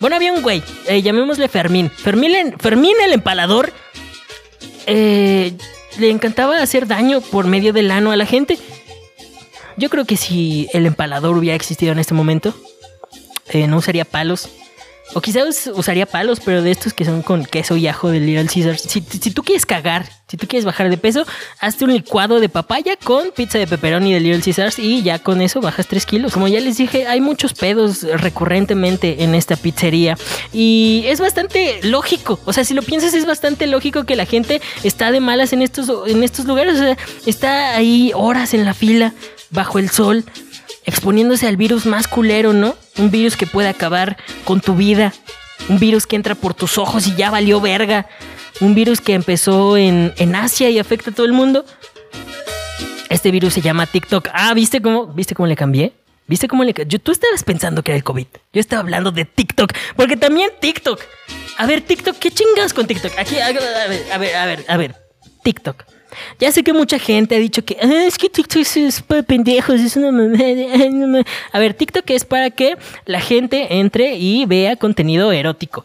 Bueno, 0.00 0.16
había 0.16 0.32
un 0.32 0.42
güey, 0.42 0.62
eh, 0.88 1.00
llamémosle 1.00 1.48
Fermín. 1.48 1.90
Fermín, 1.90 2.54
Fermín 2.58 2.96
el 3.04 3.12
empalador. 3.12 3.72
Eh, 4.86 5.52
le 5.98 6.10
encantaba 6.10 6.60
hacer 6.60 6.86
daño 6.86 7.20
por 7.20 7.46
medio 7.46 7.72
del 7.72 7.90
ano 7.90 8.10
a 8.10 8.16
la 8.16 8.26
gente. 8.26 8.58
Yo 9.82 9.90
creo 9.90 10.04
que 10.04 10.16
si 10.16 10.68
el 10.72 10.86
empalador 10.86 11.36
hubiera 11.36 11.56
existido 11.56 11.90
en 11.90 11.98
este 11.98 12.14
momento, 12.14 12.54
eh, 13.48 13.66
no 13.66 13.78
usaría 13.78 14.04
palos. 14.04 14.48
O 15.12 15.20
quizás 15.20 15.68
usaría 15.74 16.06
palos, 16.06 16.38
pero 16.38 16.62
de 16.62 16.70
estos 16.70 16.94
que 16.94 17.04
son 17.04 17.22
con 17.22 17.44
queso 17.44 17.76
y 17.76 17.88
ajo 17.88 18.08
del 18.08 18.24
Little 18.24 18.46
Caesars. 18.46 18.80
Si, 18.82 19.00
si, 19.00 19.30
tú 19.32 19.42
quieres 19.42 19.66
cagar, 19.66 20.08
si 20.28 20.36
tú 20.36 20.46
quieres 20.46 20.64
bajar 20.64 20.88
de 20.88 20.98
peso, 20.98 21.26
hazte 21.58 21.84
un 21.84 21.92
licuado 21.92 22.38
de 22.38 22.48
papaya 22.48 22.96
con 22.96 23.32
pizza 23.32 23.58
de 23.58 23.66
pepperoni 23.66 24.14
de 24.14 24.20
Little 24.20 24.40
Caesars 24.40 24.78
y 24.78 25.02
ya 25.02 25.18
con 25.18 25.42
eso 25.42 25.60
bajas 25.60 25.88
3 25.88 26.06
kilos. 26.06 26.32
Como 26.32 26.46
ya 26.46 26.60
les 26.60 26.76
dije, 26.76 27.08
hay 27.08 27.20
muchos 27.20 27.52
pedos 27.52 28.04
recurrentemente 28.04 29.24
en 29.24 29.34
esta 29.34 29.56
pizzería 29.56 30.16
y 30.52 31.02
es 31.08 31.18
bastante 31.18 31.80
lógico. 31.82 32.38
O 32.44 32.52
sea, 32.52 32.62
si 32.64 32.72
lo 32.72 32.82
piensas, 32.82 33.14
es 33.14 33.26
bastante 33.26 33.66
lógico 33.66 34.04
que 34.04 34.14
la 34.14 34.26
gente 34.26 34.62
está 34.84 35.10
de 35.10 35.18
malas 35.18 35.52
en 35.52 35.60
estos, 35.60 35.90
en 36.06 36.22
estos 36.22 36.44
lugares. 36.44 36.80
Está 37.26 37.74
ahí 37.74 38.12
horas 38.14 38.54
en 38.54 38.64
la 38.64 38.74
fila 38.74 39.12
bajo 39.52 39.78
el 39.78 39.90
sol, 39.90 40.24
exponiéndose 40.84 41.46
al 41.46 41.56
virus 41.56 41.86
más 41.86 42.08
culero, 42.08 42.52
¿no? 42.52 42.74
Un 42.98 43.10
virus 43.10 43.36
que 43.36 43.46
puede 43.46 43.68
acabar 43.68 44.16
con 44.44 44.60
tu 44.60 44.74
vida, 44.74 45.12
un 45.68 45.78
virus 45.78 46.06
que 46.06 46.16
entra 46.16 46.34
por 46.34 46.54
tus 46.54 46.78
ojos 46.78 47.06
y 47.06 47.14
ya 47.14 47.30
valió 47.30 47.60
verga. 47.60 48.08
un 48.60 48.74
virus 48.74 49.00
que 49.00 49.14
empezó 49.14 49.76
en, 49.76 50.12
en 50.18 50.34
Asia 50.34 50.70
y 50.70 50.78
afecta 50.78 51.10
a 51.10 51.14
todo 51.14 51.26
el 51.26 51.32
mundo. 51.32 51.64
Este 53.08 53.30
virus 53.30 53.54
se 53.54 53.60
llama 53.60 53.86
TikTok. 53.86 54.28
Ah, 54.32 54.54
¿viste 54.54 54.80
cómo, 54.80 55.06
¿viste 55.06 55.34
cómo 55.34 55.46
le 55.46 55.56
cambié? 55.56 55.92
¿Viste 56.26 56.48
cómo 56.48 56.64
le 56.64 56.72
Yo, 56.86 56.98
Tú 56.98 57.12
estabas 57.12 57.44
pensando 57.44 57.82
que 57.82 57.90
era 57.90 57.96
el 57.96 58.04
COVID. 58.04 58.26
Yo 58.52 58.60
estaba 58.60 58.80
hablando 58.80 59.10
de 59.10 59.24
TikTok. 59.24 59.72
Porque 59.96 60.16
también 60.16 60.50
TikTok. 60.60 61.00
A 61.58 61.66
ver, 61.66 61.82
TikTok, 61.82 62.16
¿qué 62.18 62.30
chingas 62.30 62.72
con 62.72 62.86
TikTok? 62.86 63.12
Aquí, 63.18 63.38
a 63.38 63.48
ver, 63.48 63.58
a 63.58 63.88
ver, 63.88 64.36
a 64.38 64.46
ver, 64.46 64.64
a 64.66 64.76
ver. 64.76 64.96
TikTok. 65.42 65.84
Ya 66.38 66.52
sé 66.52 66.62
que 66.62 66.72
mucha 66.72 66.98
gente 66.98 67.36
ha 67.36 67.38
dicho 67.38 67.64
que 67.64 67.76
"Ah, 67.80 68.04
es 68.06 68.18
que 68.18 68.28
TikTok 68.28 68.62
es 68.76 69.02
para 69.02 69.22
pendejos, 69.22 69.80
es 69.80 69.96
una 69.96 70.12
mamada". 70.12 71.24
A 71.52 71.58
ver, 71.58 71.74
TikTok 71.74 72.08
es 72.10 72.24
para 72.24 72.50
que 72.50 72.76
la 73.06 73.20
gente 73.20 73.78
entre 73.78 74.16
y 74.16 74.44
vea 74.46 74.76
contenido 74.76 75.32
erótico 75.32 75.84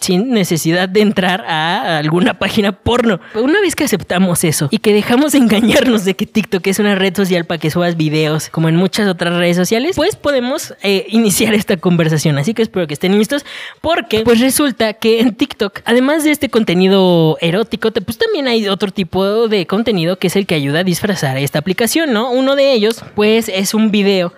sin 0.00 0.30
necesidad 0.30 0.88
de 0.88 1.00
entrar 1.00 1.44
a 1.46 1.98
alguna 1.98 2.38
página 2.38 2.72
porno. 2.72 3.20
Una 3.34 3.60
vez 3.60 3.74
que 3.74 3.84
aceptamos 3.84 4.44
eso 4.44 4.68
y 4.70 4.78
que 4.78 4.92
dejamos 4.92 5.32
de 5.32 5.38
engañarnos 5.38 6.04
de 6.04 6.14
que 6.14 6.26
TikTok 6.26 6.66
es 6.66 6.78
una 6.78 6.94
red 6.94 7.16
social 7.16 7.44
para 7.44 7.58
que 7.58 7.70
subas 7.70 7.96
videos 7.96 8.48
como 8.48 8.68
en 8.68 8.76
muchas 8.76 9.08
otras 9.08 9.34
redes 9.34 9.56
sociales, 9.56 9.96
pues 9.96 10.16
podemos 10.16 10.74
eh, 10.82 11.06
iniciar 11.08 11.54
esta 11.54 11.76
conversación. 11.76 12.38
Así 12.38 12.54
que 12.54 12.62
espero 12.62 12.86
que 12.86 12.94
estén 12.94 13.18
listos 13.18 13.44
porque 13.80 14.20
pues 14.20 14.40
resulta 14.40 14.92
que 14.94 15.20
en 15.20 15.34
TikTok, 15.34 15.80
además 15.84 16.24
de 16.24 16.32
este 16.32 16.50
contenido 16.50 17.38
erótico, 17.40 17.90
pues 17.90 18.18
también 18.18 18.48
hay 18.48 18.68
otro 18.68 18.90
tipo 18.90 19.48
de 19.48 19.66
contenido 19.66 20.18
que 20.18 20.26
es 20.26 20.36
el 20.36 20.46
que 20.46 20.54
ayuda 20.54 20.80
a 20.80 20.84
disfrazar 20.84 21.38
esta 21.38 21.58
aplicación, 21.58 22.12
¿no? 22.12 22.30
Uno 22.30 22.56
de 22.56 22.72
ellos 22.72 23.02
pues 23.14 23.48
es 23.48 23.74
un 23.74 23.90
video 23.90 24.32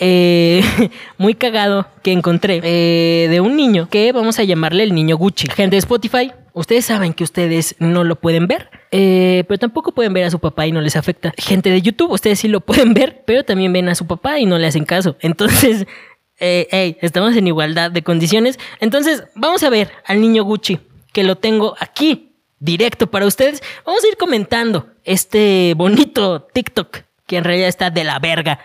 eh, 0.00 0.62
muy 1.18 1.34
cagado 1.34 1.86
que 2.02 2.12
encontré 2.12 2.60
eh, 2.64 3.28
de 3.28 3.40
un 3.40 3.56
niño 3.56 3.88
que 3.88 4.12
vamos 4.12 4.38
a 4.38 4.44
llamarle 4.44 4.82
el 4.82 4.94
niño 4.94 5.16
Gucci. 5.16 5.48
Gente 5.48 5.76
de 5.76 5.78
Spotify, 5.78 6.32
ustedes 6.52 6.84
saben 6.84 7.14
que 7.14 7.24
ustedes 7.24 7.76
no 7.78 8.04
lo 8.04 8.16
pueden 8.16 8.46
ver, 8.46 8.70
eh, 8.90 9.44
pero 9.46 9.58
tampoco 9.58 9.92
pueden 9.92 10.12
ver 10.12 10.24
a 10.24 10.30
su 10.30 10.38
papá 10.38 10.66
y 10.66 10.72
no 10.72 10.80
les 10.80 10.96
afecta. 10.96 11.32
Gente 11.36 11.70
de 11.70 11.80
YouTube, 11.82 12.10
ustedes 12.12 12.40
sí 12.40 12.48
lo 12.48 12.60
pueden 12.60 12.94
ver, 12.94 13.22
pero 13.26 13.44
también 13.44 13.72
ven 13.72 13.88
a 13.88 13.94
su 13.94 14.06
papá 14.06 14.38
y 14.38 14.46
no 14.46 14.58
le 14.58 14.66
hacen 14.66 14.84
caso. 14.84 15.16
Entonces, 15.20 15.86
estamos 16.38 17.36
en 17.36 17.46
igualdad 17.46 17.90
de 17.90 18.02
condiciones. 18.02 18.58
Entonces, 18.80 19.24
vamos 19.34 19.62
a 19.62 19.70
ver 19.70 19.90
al 20.06 20.20
niño 20.20 20.44
Gucci, 20.44 20.80
que 21.12 21.22
lo 21.22 21.36
tengo 21.36 21.76
aquí, 21.78 22.32
directo 22.58 23.06
para 23.08 23.26
ustedes. 23.26 23.62
Vamos 23.86 24.02
a 24.02 24.08
ir 24.08 24.16
comentando 24.16 24.88
este 25.04 25.74
bonito 25.76 26.48
TikTok, 26.52 26.98
que 27.26 27.36
en 27.36 27.44
realidad 27.44 27.68
está 27.68 27.90
de 27.90 28.04
la 28.04 28.18
verga. 28.18 28.58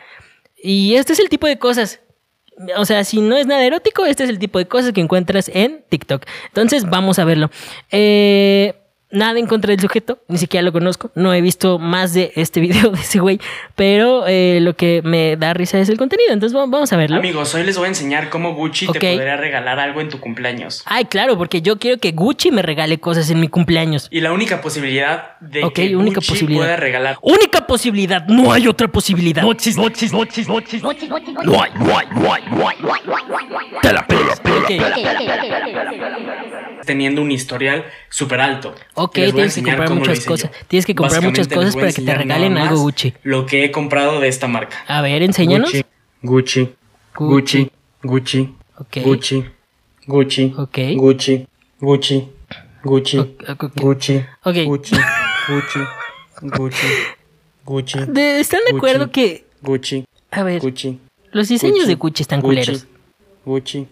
Y 0.62 0.96
este 0.96 1.13
es 1.13 1.20
el 1.20 1.30
tipo 1.30 1.48
de 1.48 1.58
cosas. 1.58 2.01
O 2.78 2.86
sea, 2.86 3.04
si 3.04 3.22
no 3.22 3.38
es 3.38 3.48
nada 3.48 3.63
erótico, 3.63 4.06
este 4.06 4.25
es 4.25 4.30
el 4.30 4.39
tipo 4.39 4.60
de 4.60 4.68
cosas 4.68 4.92
que 4.92 5.01
encuentras 5.01 5.50
en 5.54 5.84
TikTok. 5.88 6.25
Entonces, 6.48 6.89
vamos 6.89 7.18
a 7.20 7.25
verlo. 7.25 7.50
Eh, 7.92 8.78
nada 9.12 9.39
en 9.39 9.48
contra 9.48 9.72
del 9.72 9.80
sujeto, 9.80 10.20
ni 10.28 10.38
siquiera 10.38 10.63
lo 10.63 10.72
conozco. 10.72 11.12
No 11.16 11.34
he 11.34 11.42
visto 11.42 11.80
más 11.80 12.13
de 12.13 12.32
este 12.36 12.60
video 12.62 12.92
de 12.92 13.00
ese 13.00 13.20
güey. 13.20 13.39
Pero 13.75 14.25
eh, 14.28 14.60
lo 14.62 14.75
que 14.75 15.01
me 15.04 15.36
da 15.38 15.54
risa 15.54 15.80
es 15.80 15.89
el 15.89 15.98
contenido. 15.98 16.32
Entonces, 16.34 16.56
va- 16.58 16.66
vamos 16.68 16.92
a 16.94 16.98
verlo. 16.98 17.18
Amigos, 17.18 17.54
hoy 17.56 17.63
les 17.63 17.78
voy 17.78 17.86
a 17.86 17.89
enseñar 17.89 18.30
cómo 18.30 18.54
Gucci 18.54 18.88
te 18.88 19.00
podría 19.00 19.38
regalar 19.38 19.80
algo 19.80 20.01
en 20.01 20.10
tu 20.10 20.20
cumpleaños. 20.20 20.84
Ay, 20.86 21.06
claro, 21.06 21.38
porque 21.38 21.62
yo 21.62 21.80
quiero 21.80 21.98
que 22.00 22.12
Gucci 22.12 22.51
me 22.51 22.62
regale 22.62 23.00
cosas 23.00 23.30
en 23.30 23.39
mi 23.39 23.48
cumpleaños. 23.48 24.08
Y 24.12 24.22
la 24.22 24.32
única 24.32 24.62
posibilidad 24.62 25.38
de 25.39 25.63
que 25.74 25.96
única 25.96 26.16
Gucci 26.18 26.30
posibilidad. 26.32 26.62
pueda 26.63 26.75
regalar 26.78 27.18
Única 27.22 27.66
posibilidad, 27.68 28.25
no 28.28 28.51
hay 28.51 28.68
otra 28.68 28.88
posibilidad. 28.88 29.42
No 29.42 29.51
existe, 29.51 29.82
no 29.82 29.88
existe, 29.88 30.16
no 30.16 30.24
existe, 30.24 30.51
no 30.51 30.60
existe. 30.60 30.84
No 31.46 31.62
hay, 31.62 31.72
no 31.75 31.98
hay, 31.98 32.08
no 32.12 32.34
hay, 32.34 32.44
no 32.51 32.68
hay. 32.68 32.78
Te 33.82 33.94
la 33.94 34.06
pelas. 34.06 34.39
Ok. 34.39 34.72
teniendo 36.86 37.22
un 37.22 37.32
historial 37.32 37.86
súper 38.10 38.42
alto. 38.42 38.74
Ok, 39.03 39.13
tienes 39.13 39.56
que 39.56 39.63
comprar 39.63 39.89
muchas 39.91 40.25
cosas. 40.25 40.51
yo. 40.51 40.58
Tienes 40.68 40.86
que 40.86 40.96
comprar 40.96 41.22
muchas 41.24 41.48
cosas 41.48 41.75
para 41.75 41.91
que 41.91 42.01
te 42.01 42.13
regalen 42.15 42.58
algo 42.58 42.82
Gucci. 42.82 43.13
Lo 43.24 43.46
que 43.46 43.63
he 43.65 43.72
comprado 43.72 44.20
de 44.20 44.27
esta 44.27 44.48
marca. 44.48 44.77
A 44.88 45.01
ver, 45.01 45.22
enséñanos. 45.24 45.72
Gucci, 46.22 46.70
Gucci, 47.15 47.72
Gucci, 48.03 48.56
Ok. 48.77 48.98
Gucci, 49.03 49.46
Gucci, 50.08 50.53
Ok. 50.58 50.77
Gucci, 50.96 51.48
Gucci, 51.79 52.27
Gucci, 52.84 53.18
Ok, 53.20 53.44
ok. 53.50 53.72
Gucci, 53.75 54.25
Ok. 54.44 54.56
Gucci, 54.65 54.96
Gucci, 55.50 55.79
Gucci, 56.41 56.88
Gucci, 57.65 58.00
De- 58.08 58.39
¿Están 58.39 58.62
de 58.70 58.77
acuerdo 58.77 59.06
Gucci. 59.08 59.12
que, 59.22 59.46
Gucci, 59.62 60.06
a 60.32 60.44
ver, 60.44 60.62
Gucci, 60.62 61.00
los 61.32 61.48
diseños 61.50 61.79
Gucci, 61.79 61.88
de 61.89 61.96
Gucci 61.96 62.22
están 62.24 62.41
Gucci, 62.41 62.56
culeros? 62.56 62.88
Gucci, 63.46 63.88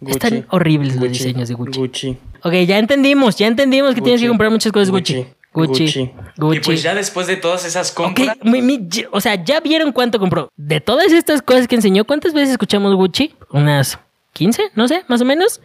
Gucci, 0.00 0.12
Están 0.12 0.46
horribles 0.50 0.96
los 0.96 1.08
diseños 1.10 1.48
de 1.48 1.54
Gucci. 1.54 1.78
Gucci, 1.80 2.16
Ok, 2.42 2.52
ya 2.66 2.78
entendimos, 2.78 3.36
ya 3.36 3.46
entendimos 3.48 3.94
que 3.94 4.00
tienes 4.00 4.20
que 4.20 4.26
Gucci, 4.26 4.28
comprar 4.28 4.50
muchas 4.50 4.72
cosas 4.72 4.90
Gucci. 4.90 5.26
Gucci, 5.52 5.84
Gucci. 5.84 6.10
Gucci. 6.36 6.56
Y 6.58 6.60
pues 6.60 6.82
ya 6.82 6.94
después 6.94 7.26
de 7.26 7.36
todas 7.36 7.64
esas 7.64 7.90
compras, 7.90 8.36
mi- 8.44 8.62
mi- 8.62 8.78
ya- 8.88 9.08
o 9.10 9.20
sea, 9.20 9.42
ya 9.42 9.58
vieron 9.60 9.90
cuánto 9.92 10.18
compró. 10.20 10.50
De 10.56 10.80
todas 10.80 11.10
estas 11.12 11.42
cosas 11.42 11.66
que 11.66 11.74
enseñó, 11.74 12.04
¿cuántas 12.04 12.32
veces 12.32 12.50
escuchamos 12.50 12.94
Gucci? 12.94 13.34
Unas 13.50 13.98
15, 14.34 14.70
no 14.76 14.86
sé, 14.86 15.02
más 15.08 15.20
o 15.20 15.24
menos. 15.24 15.60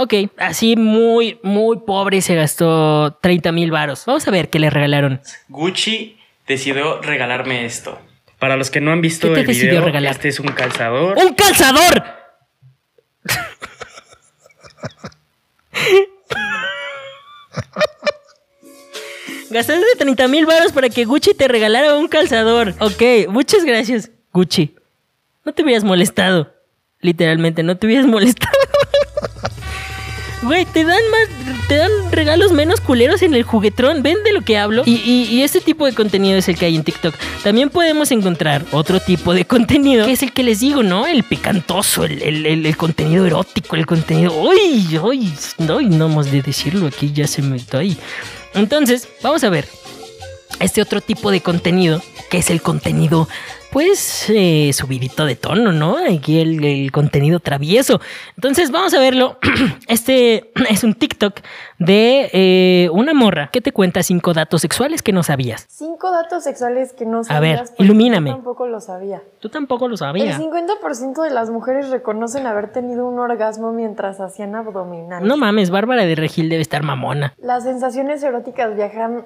Ok, 0.00 0.14
así 0.38 0.74
muy, 0.76 1.38
muy 1.42 1.78
pobre 1.80 2.20
se 2.20 2.34
gastó 2.34 3.12
30 3.20 3.52
mil 3.52 3.70
varos. 3.70 4.04
Vamos 4.06 4.26
a 4.26 4.30
ver 4.30 4.48
qué 4.48 4.58
le 4.58 4.70
regalaron. 4.70 5.20
Gucci 5.48 6.16
decidió 6.48 7.00
regalarme 7.02 7.64
esto. 7.64 7.98
Para 8.38 8.56
los 8.56 8.70
que 8.70 8.80
no 8.80 8.92
han 8.92 9.00
visto 9.00 9.28
¿Qué 9.28 9.34
te 9.34 9.40
el 9.40 9.46
decidió 9.48 9.70
video, 9.70 9.84
regalar? 9.84 10.12
este 10.12 10.28
es 10.28 10.38
un 10.40 10.48
calzador. 10.48 11.16
¡Un 11.18 11.34
calzador! 11.34 12.04
Gastaste 19.50 19.84
30 19.98 20.28
mil 20.28 20.46
baros 20.46 20.72
para 20.72 20.88
que 20.88 21.04
Gucci 21.04 21.34
te 21.34 21.48
regalara 21.48 21.96
un 21.96 22.08
calzador. 22.08 22.74
Ok, 22.80 23.28
muchas 23.30 23.64
gracias, 23.64 24.10
Gucci. 24.32 24.74
No 25.44 25.52
te 25.52 25.62
hubieras 25.62 25.84
molestado. 25.84 26.52
Literalmente, 27.00 27.62
no 27.62 27.76
te 27.76 27.86
hubieras 27.86 28.06
molestado. 28.08 28.57
Güey, 30.42 30.64
te 30.66 30.84
dan 30.84 31.02
más, 31.10 31.66
te 31.66 31.76
dan 31.76 31.90
regalos 32.12 32.52
menos 32.52 32.80
culeros 32.80 33.22
en 33.22 33.34
el 33.34 33.42
juguetrón. 33.42 34.02
¿Ven 34.02 34.22
de 34.24 34.32
lo 34.32 34.42
que 34.42 34.56
hablo? 34.56 34.84
Y, 34.86 35.42
este 35.42 35.60
tipo 35.60 35.86
de 35.86 35.94
contenido 35.94 36.38
es 36.38 36.48
el 36.48 36.56
que 36.56 36.66
hay 36.66 36.76
en 36.76 36.84
TikTok. 36.84 37.14
También 37.42 37.70
podemos 37.70 38.10
encontrar 38.12 38.64
otro 38.72 39.00
tipo 39.00 39.34
de 39.34 39.44
contenido, 39.46 40.06
que 40.06 40.12
es 40.12 40.22
el 40.22 40.32
que 40.32 40.42
les 40.42 40.60
digo, 40.60 40.82
¿no? 40.82 41.06
El 41.06 41.24
picantoso, 41.24 42.04
el 42.04 42.76
contenido 42.76 43.26
erótico, 43.26 43.76
el 43.76 43.86
contenido. 43.86 44.32
¡Uy! 44.40 44.98
¡Uy! 45.02 45.32
No, 45.58 45.80
no 45.80 46.06
hemos 46.06 46.30
de 46.30 46.42
decirlo 46.42 46.86
aquí, 46.86 47.12
ya 47.12 47.26
se 47.26 47.42
me 47.42 47.56
está 47.56 47.78
ahí. 47.78 47.96
Entonces, 48.54 49.08
vamos 49.22 49.42
a 49.44 49.50
ver 49.50 49.68
este 50.60 50.82
otro 50.82 51.00
tipo 51.00 51.30
de 51.30 51.40
contenido, 51.40 52.02
que 52.30 52.38
es 52.38 52.50
el 52.50 52.62
contenido, 52.62 53.28
pues, 53.72 54.26
eh, 54.30 54.70
subidito 54.72 55.24
de 55.26 55.36
tono, 55.36 55.72
¿no? 55.72 55.96
Aquí 55.98 56.40
el, 56.40 56.64
el 56.64 56.92
contenido 56.92 57.40
travieso. 57.40 58.00
Entonces, 58.36 58.70
vamos 58.70 58.94
a 58.94 58.98
verlo. 59.00 59.38
Este 59.88 60.50
es 60.70 60.84
un 60.84 60.94
TikTok 60.94 61.40
de 61.78 62.30
eh, 62.32 62.88
una 62.92 63.14
morra 63.14 63.48
que 63.52 63.60
te 63.60 63.72
cuenta 63.72 64.02
cinco 64.02 64.34
datos 64.34 64.60
sexuales 64.60 65.02
que 65.02 65.12
no 65.12 65.22
sabías. 65.22 65.66
Cinco 65.68 66.10
datos 66.10 66.44
sexuales 66.44 66.92
que 66.92 67.06
no 67.06 67.20
A 67.20 67.24
sabías. 67.24 67.60
ver, 67.60 67.68
porque 67.68 67.82
ilumíname. 67.84 68.30
Yo 68.30 68.36
tampoco 68.36 68.66
lo 68.66 68.80
sabía. 68.80 69.22
Tú 69.40 69.48
tampoco 69.48 69.86
lo 69.88 69.94
El 69.94 69.98
sabías. 69.98 70.40
50% 70.40 71.22
de 71.22 71.30
las 71.30 71.50
mujeres 71.50 71.88
reconocen 71.90 72.46
haber 72.46 72.72
tenido 72.72 73.06
un 73.06 73.18
orgasmo 73.18 73.72
mientras 73.72 74.20
hacían 74.20 74.54
abdominales. 74.54 75.26
No 75.26 75.36
mames, 75.36 75.70
Bárbara 75.70 76.04
de 76.04 76.14
Regil 76.14 76.48
debe 76.48 76.62
estar 76.62 76.82
mamona. 76.82 77.34
Las 77.38 77.64
sensaciones 77.64 78.22
eróticas 78.22 78.74
viajan 78.76 79.24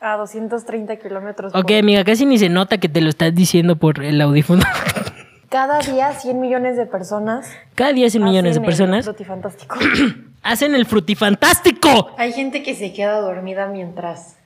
a 0.00 0.16
230 0.16 0.96
kilómetros 0.96 1.52
por 1.52 1.60
Ok, 1.60 1.72
amiga, 1.78 2.04
casi 2.04 2.26
ni 2.26 2.38
se 2.38 2.48
nota 2.48 2.78
que 2.78 2.88
te 2.88 3.00
lo 3.00 3.08
estás 3.08 3.34
diciendo 3.34 3.76
por 3.76 4.02
el 4.02 4.20
audífono. 4.20 4.62
Cada 5.50 5.80
día 5.80 6.12
100 6.12 6.40
millones 6.40 6.76
de 6.76 6.86
personas. 6.86 7.50
Cada 7.74 7.92
día 7.92 8.08
100 8.08 8.22
millones 8.22 8.54
de 8.54 8.60
hacen 8.60 8.62
el 8.62 8.66
personas 8.66 9.04
frutifantástico. 9.04 9.76
hacen 10.42 10.74
el 10.74 10.86
frutifantástico. 10.86 12.10
Hay 12.16 12.32
gente 12.32 12.62
que 12.62 12.74
se 12.74 12.92
queda 12.92 13.20
dormida 13.20 13.66
mientras 13.66 14.36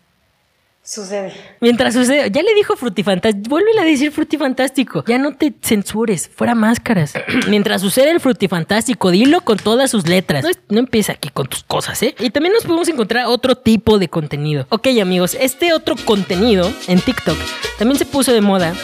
sucede. 0.84 1.32
Mientras 1.60 1.94
sucede, 1.94 2.30
ya 2.30 2.42
le 2.42 2.54
dijo 2.54 2.76
frutifantástico, 2.76 3.48
vuelve 3.48 3.70
a 3.80 3.84
decir 3.84 4.12
frutifantástico. 4.12 5.02
Ya 5.06 5.18
no 5.18 5.34
te 5.34 5.52
censures, 5.62 6.28
fuera 6.34 6.54
máscaras. 6.54 7.14
Mientras 7.48 7.80
sucede 7.80 8.10
el 8.10 8.20
frutifantástico, 8.20 9.10
dilo 9.10 9.40
con 9.40 9.56
todas 9.58 9.90
sus 9.90 10.06
letras. 10.06 10.44
No, 10.44 10.50
no 10.68 10.78
empieza 10.80 11.12
aquí 11.12 11.30
con 11.30 11.46
tus 11.46 11.62
cosas, 11.64 12.02
¿eh? 12.02 12.14
Y 12.20 12.30
también 12.30 12.52
nos 12.52 12.64
podemos 12.64 12.88
encontrar 12.88 13.26
otro 13.26 13.56
tipo 13.56 13.98
de 13.98 14.08
contenido. 14.08 14.66
Ok, 14.68 14.88
amigos, 15.00 15.36
este 15.40 15.72
otro 15.72 15.96
contenido 16.04 16.70
en 16.86 17.00
TikTok 17.00 17.36
también 17.78 17.98
se 17.98 18.04
puso 18.06 18.32
de 18.32 18.40
moda. 18.42 18.74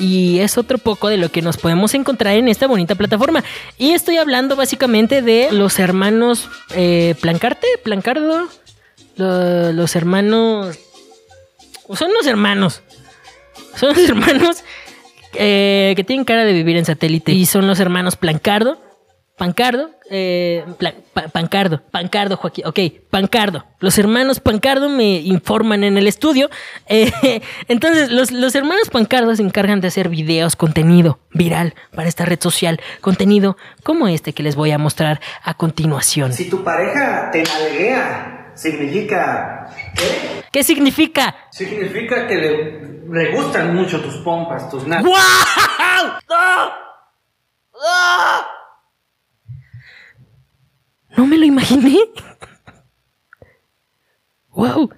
Y 0.00 0.38
es 0.38 0.56
otro 0.56 0.78
poco 0.78 1.08
de 1.08 1.18
lo 1.18 1.28
que 1.30 1.42
nos 1.42 1.58
podemos 1.58 1.92
encontrar 1.94 2.34
en 2.34 2.48
esta 2.48 2.66
bonita 2.66 2.94
plataforma. 2.94 3.44
Y 3.76 3.90
estoy 3.90 4.16
hablando 4.16 4.56
básicamente 4.56 5.20
de 5.20 5.52
los 5.52 5.78
hermanos 5.78 6.48
eh, 6.74 7.14
Plancarte, 7.20 7.66
Plancardo, 7.84 8.48
lo- 9.16 9.72
los 9.72 9.94
hermanos 9.94 10.78
son 11.94 12.12
los 12.12 12.26
hermanos. 12.26 12.82
Son 13.76 13.90
los 13.90 13.98
hermanos 14.08 14.64
eh, 15.34 15.92
que 15.96 16.04
tienen 16.04 16.24
cara 16.24 16.44
de 16.44 16.52
vivir 16.52 16.76
en 16.76 16.84
satélite. 16.84 17.32
Y 17.32 17.46
son 17.46 17.66
los 17.66 17.80
hermanos 17.80 18.16
Plancardo. 18.16 18.80
Pancardo, 19.38 19.90
eh, 20.10 20.62
pla- 20.78 20.94
pa- 21.14 21.26
Pancardo, 21.28 21.82
Pancardo, 21.90 22.36
Joaquín, 22.36 22.66
ok, 22.66 22.78
Pancardo. 23.10 23.64
Los 23.80 23.96
hermanos 23.98 24.38
Pancardo 24.40 24.88
me 24.90 25.16
informan 25.20 25.82
en 25.84 25.96
el 25.98 26.06
estudio. 26.06 26.48
Eh, 26.86 27.40
entonces, 27.66 28.10
los, 28.10 28.30
los 28.30 28.54
hermanos 28.54 28.90
Pancardo 28.90 29.34
se 29.34 29.42
encargan 29.42 29.80
de 29.80 29.88
hacer 29.88 30.10
videos, 30.10 30.54
contenido 30.54 31.18
viral 31.32 31.74
para 31.94 32.08
esta 32.08 32.24
red 32.26 32.38
social, 32.40 32.78
contenido 33.00 33.56
como 33.82 34.06
este 34.06 34.34
que 34.34 34.42
les 34.42 34.54
voy 34.54 34.70
a 34.70 34.78
mostrar 34.78 35.20
a 35.42 35.54
continuación. 35.54 36.32
Si 36.34 36.48
tu 36.50 36.62
pareja 36.62 37.30
te 37.32 37.42
nalguea, 37.42 38.41
significa. 38.54 39.68
¿Qué? 39.94 40.44
¿Qué 40.52 40.62
significa? 40.64 41.34
Significa 41.50 42.26
que 42.26 42.34
le, 42.36 42.80
le 43.08 43.32
gustan 43.34 43.74
mucho 43.74 44.00
tus 44.00 44.16
pompas, 44.18 44.68
tus 44.70 44.86
nalgas. 44.86 45.04
¡Wow! 45.04 46.12
No 51.16 51.26
me 51.26 51.36
lo 51.36 51.44
imaginé. 51.44 51.96
¡Wow! 54.50 54.90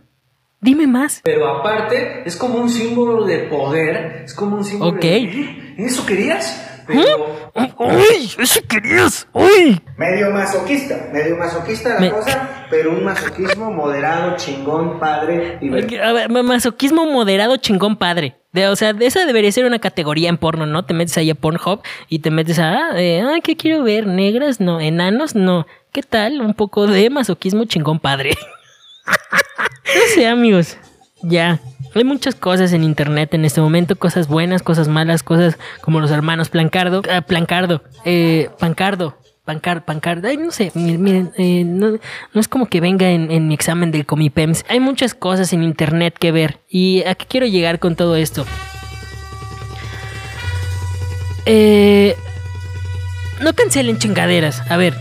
Dime 0.60 0.86
más. 0.86 1.20
Pero 1.22 1.48
aparte, 1.48 2.22
es 2.24 2.36
como 2.36 2.58
un 2.58 2.70
símbolo 2.70 3.24
de 3.24 3.40
poder. 3.40 4.22
Es 4.24 4.34
como 4.34 4.56
un 4.56 4.64
símbolo 4.64 4.92
Ok. 4.92 5.00
de. 5.00 5.74
¿Eso 5.78 6.06
querías? 6.06 6.73
Pero. 6.86 7.50
¡Uy! 7.78 8.30
¡Eso 8.38 8.60
querías! 8.68 9.26
¡Uy! 9.32 9.80
Medio 9.96 10.30
masoquista, 10.30 11.08
medio 11.12 11.36
masoquista 11.36 11.94
la 11.94 12.00
Me- 12.00 12.10
cosa, 12.10 12.66
pero 12.70 12.90
un 12.92 13.04
masoquismo 13.04 13.70
moderado, 13.70 14.36
chingón, 14.36 14.98
padre, 14.98 15.58
divertido. 15.60 16.04
A 16.04 16.12
ver, 16.12 16.30
ma- 16.30 16.42
masoquismo 16.42 17.06
moderado 17.06 17.56
chingón 17.56 17.96
padre. 17.96 18.36
De, 18.52 18.68
o 18.68 18.76
sea, 18.76 18.94
esa 19.00 19.24
debería 19.26 19.50
ser 19.50 19.64
una 19.64 19.78
categoría 19.80 20.28
en 20.28 20.36
porno, 20.38 20.66
¿no? 20.66 20.84
Te 20.84 20.94
metes 20.94 21.16
ahí 21.18 21.30
a 21.30 21.34
Pornhub 21.34 21.80
y 22.08 22.20
te 22.20 22.30
metes 22.30 22.58
a, 22.60 22.70
ah, 22.72 23.00
eh, 23.00 23.20
ah, 23.20 23.40
¿qué 23.42 23.56
quiero 23.56 23.82
ver? 23.82 24.06
¿Negras? 24.06 24.60
No. 24.60 24.80
¿Enanos? 24.80 25.34
No. 25.34 25.66
¿Qué 25.92 26.02
tal? 26.02 26.40
Un 26.40 26.54
poco 26.54 26.86
de 26.86 27.10
masoquismo 27.10 27.64
chingón 27.64 27.98
padre. 27.98 28.30
no 29.06 30.00
sé, 30.14 30.26
amigos. 30.26 30.76
Ya. 31.22 31.60
Hay 31.94 32.04
muchas 32.04 32.34
cosas 32.34 32.72
en 32.72 32.82
internet 32.84 33.34
en 33.34 33.44
este 33.44 33.60
momento, 33.60 33.96
cosas 33.96 34.26
buenas, 34.28 34.62
cosas 34.62 34.88
malas, 34.88 35.22
cosas 35.22 35.58
como 35.80 36.00
los 36.00 36.10
hermanos 36.10 36.48
Plancardo, 36.48 37.02
ah, 37.10 37.20
Plancardo, 37.22 37.82
eh, 38.04 38.50
Pancardo, 38.58 39.16
Pancar, 39.44 39.84
Pancardo, 39.84 40.26
ay, 40.28 40.36
no 40.38 40.50
sé, 40.50 40.72
mi- 40.74 40.98
miren, 40.98 41.30
eh, 41.36 41.62
no, 41.64 41.98
es 42.34 42.48
como 42.48 42.66
que 42.66 42.80
venga 42.80 43.10
en, 43.10 43.30
en 43.30 43.46
mi 43.46 43.54
examen 43.54 43.90
del 43.92 44.06
Comipems. 44.06 44.64
Hay 44.68 44.80
muchas 44.80 45.14
cosas 45.14 45.52
en 45.52 45.62
internet 45.62 46.16
que 46.18 46.32
ver. 46.32 46.60
¿Y 46.68 47.02
a 47.04 47.14
qué 47.14 47.26
quiero 47.26 47.46
llegar 47.46 47.78
con 47.78 47.94
todo 47.94 48.16
esto? 48.16 48.44
Eh, 51.46 52.16
no 53.42 53.52
cancelen 53.52 53.98
chingaderas. 53.98 54.62
A 54.70 54.76
ver, 54.78 54.94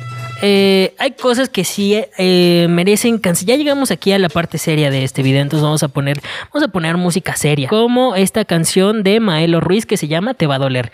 eh, 0.45 0.93
hay 0.99 1.11
cosas 1.11 1.47
que 1.47 1.63
sí 1.63 1.97
eh, 2.17 2.67
merecen 2.69 3.17
cancelar. 3.17 3.55
Ya 3.55 3.55
llegamos 3.55 3.91
aquí 3.91 4.11
a 4.11 4.19
la 4.19 4.27
parte 4.27 4.57
seria 4.57 4.91
de 4.91 5.05
este 5.05 5.23
video, 5.23 5.41
entonces 5.41 5.63
vamos 5.63 5.83
a 5.83 5.87
poner, 5.87 6.19
vamos 6.53 6.67
a 6.67 6.69
poner 6.69 6.97
música 6.97 7.37
seria, 7.37 7.69
como 7.69 8.13
esta 8.15 8.43
canción 8.43 9.03
de 9.03 9.21
Maelo 9.21 9.61
Ruiz 9.61 9.85
que 9.85 9.95
se 9.95 10.09
llama 10.09 10.33
Te 10.33 10.45
va 10.45 10.55
a 10.55 10.59
doler. 10.59 10.91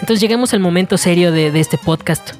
Entonces 0.00 0.20
llegamos 0.20 0.54
al 0.54 0.60
momento 0.60 0.96
serio 0.96 1.32
de, 1.32 1.50
de 1.50 1.58
este 1.58 1.76
podcast, 1.76 2.34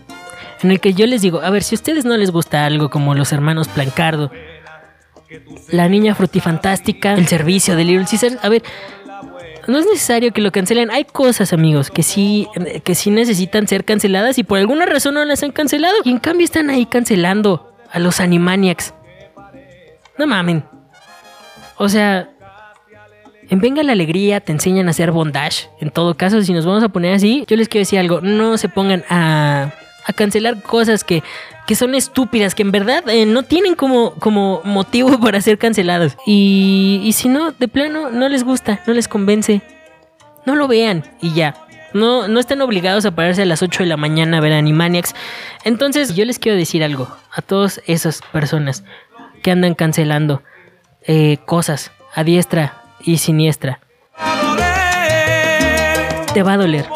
en 0.63 0.71
el 0.71 0.79
que 0.79 0.95
yo 0.95 1.09
les 1.09 1.23
digo, 1.23 1.41
a 1.41 1.51
ver, 1.51 1.65
si 1.65 1.75
a 1.75 1.79
ustedes 1.79 2.05
no 2.05 2.17
les 2.17 2.31
gusta 2.31 2.65
algo 2.65 2.89
como 2.89 3.17
los 3.17 3.33
hermanos 3.33 3.67
Plancardo, 3.67 4.31
la 5.73 5.89
niña 5.89 6.15
frutifantástica, 6.15 7.15
el 7.15 7.27
servicio 7.27 7.75
de 7.75 7.83
Little 7.83 8.07
Caesars, 8.09 8.39
a 8.45 8.49
ver, 8.49 8.63
no 9.67 9.79
es 9.79 9.87
necesario 9.87 10.33
que 10.33 10.41
lo 10.41 10.53
cancelen. 10.53 10.91
Hay 10.91 11.05
cosas, 11.05 11.53
amigos, 11.53 11.91
que 11.91 12.03
sí, 12.03 12.49
que 12.85 12.95
sí 12.95 13.11
necesitan 13.11 13.67
ser 13.67 13.85
canceladas 13.85 14.39
y 14.39 14.45
por 14.45 14.59
alguna 14.59 14.87
razón 14.87 15.15
no 15.15 15.25
las 15.25 15.43
han 15.43 15.53
cancelado. 15.53 15.97
Y 16.05 16.11
en 16.11 16.19
cambio 16.19 16.45
están 16.45 16.71
ahí 16.71 16.87
cancelando 16.87 17.73
a 17.91 17.99
los 17.99 18.21
Animaniacs. 18.21 18.95
No 20.19 20.27
mamen. 20.27 20.65
O 21.79 21.89
sea, 21.89 22.31
en 23.49 23.61
Venga 23.61 23.83
la 23.83 23.93
Alegría 23.93 24.41
te 24.41 24.53
enseñan 24.53 24.89
a 24.89 24.91
hacer 24.91 25.13
bondage. 25.13 25.69
En 25.81 25.91
todo 25.91 26.17
caso, 26.17 26.43
si 26.43 26.53
nos 26.53 26.65
vamos 26.65 26.83
a 26.83 26.89
poner 26.89 27.15
así, 27.15 27.45
yo 27.47 27.57
les 27.57 27.69
quiero 27.69 27.83
decir 27.83 27.99
algo. 27.99 28.21
No 28.21 28.59
se 28.59 28.69
pongan 28.69 29.05
a, 29.09 29.73
a 30.05 30.13
cancelar 30.13 30.63
cosas 30.63 31.05
que, 31.05 31.23
que 31.67 31.75
son 31.75 31.95
estúpidas, 31.95 32.55
que 32.55 32.63
en 32.63 32.73
verdad 32.73 33.09
eh, 33.09 33.27
no 33.27 33.43
tienen 33.43 33.75
como, 33.75 34.15
como 34.15 34.61
motivo 34.65 35.19
para 35.21 35.41
ser 35.41 35.59
canceladas. 35.59 36.17
Y, 36.27 37.01
y 37.05 37.13
si 37.13 37.29
no, 37.29 37.53
de 37.53 37.69
plano, 37.69 38.11
no 38.11 38.29
les 38.29 38.45
gusta, 38.45 38.81
no 38.87 38.95
les 38.95 39.09
convence, 39.09 39.63
no 40.45 40.55
lo 40.55 40.69
vean 40.69 41.05
y 41.21 41.35
ya. 41.35 41.55
No, 41.93 42.29
no 42.29 42.41
están 42.41 42.61
obligados 42.61 43.07
a 43.07 43.15
pararse 43.15 43.43
a 43.43 43.47
las 43.47 43.63
8 43.63 43.85
de 43.85 43.89
la 43.89 43.97
mañana 43.97 44.39
a 44.39 44.41
ver 44.41 44.53
Animaniacs. 44.53 45.15
Entonces, 45.65 46.15
yo 46.15 46.25
les 46.25 46.39
quiero 46.39 46.59
decir 46.59 46.85
algo 46.85 47.09
a 47.33 47.41
todas 47.41 47.81
esas 47.87 48.21
personas 48.33 48.85
que 49.43 49.51
andan 49.51 49.75
cancelando 49.75 50.43
eh, 51.07 51.39
cosas 51.47 51.93
a 52.15 52.23
diestra 52.23 52.83
y 53.01 53.19
siniestra. 53.19 53.81
Te 56.35 56.43
va 56.43 56.55
a 56.55 56.57
doler. 56.59 56.87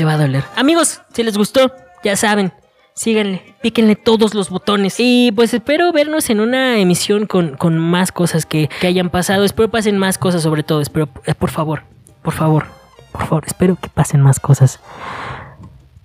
Te 0.00 0.06
va 0.06 0.14
a 0.14 0.16
doler. 0.16 0.44
Amigos, 0.56 1.02
si 1.12 1.22
les 1.22 1.36
gustó, 1.36 1.74
ya 2.02 2.16
saben, 2.16 2.54
síganle, 2.94 3.54
píquenle 3.60 3.96
todos 3.96 4.32
los 4.32 4.48
botones. 4.48 4.94
Y 4.96 5.30
pues 5.32 5.52
espero 5.52 5.92
vernos 5.92 6.30
en 6.30 6.40
una 6.40 6.78
emisión 6.78 7.26
con, 7.26 7.54
con 7.58 7.76
más 7.76 8.10
cosas 8.10 8.46
que, 8.46 8.70
que 8.80 8.86
hayan 8.86 9.10
pasado. 9.10 9.44
Espero 9.44 9.70
pasen 9.70 9.98
más 9.98 10.16
cosas 10.16 10.42
sobre 10.42 10.62
todo. 10.62 10.80
Espero, 10.80 11.10
eh, 11.26 11.34
por 11.34 11.50
favor, 11.50 11.82
por 12.22 12.32
favor, 12.32 12.64
por 13.12 13.26
favor, 13.26 13.44
espero 13.46 13.76
que 13.76 13.90
pasen 13.90 14.22
más 14.22 14.40
cosas. 14.40 14.80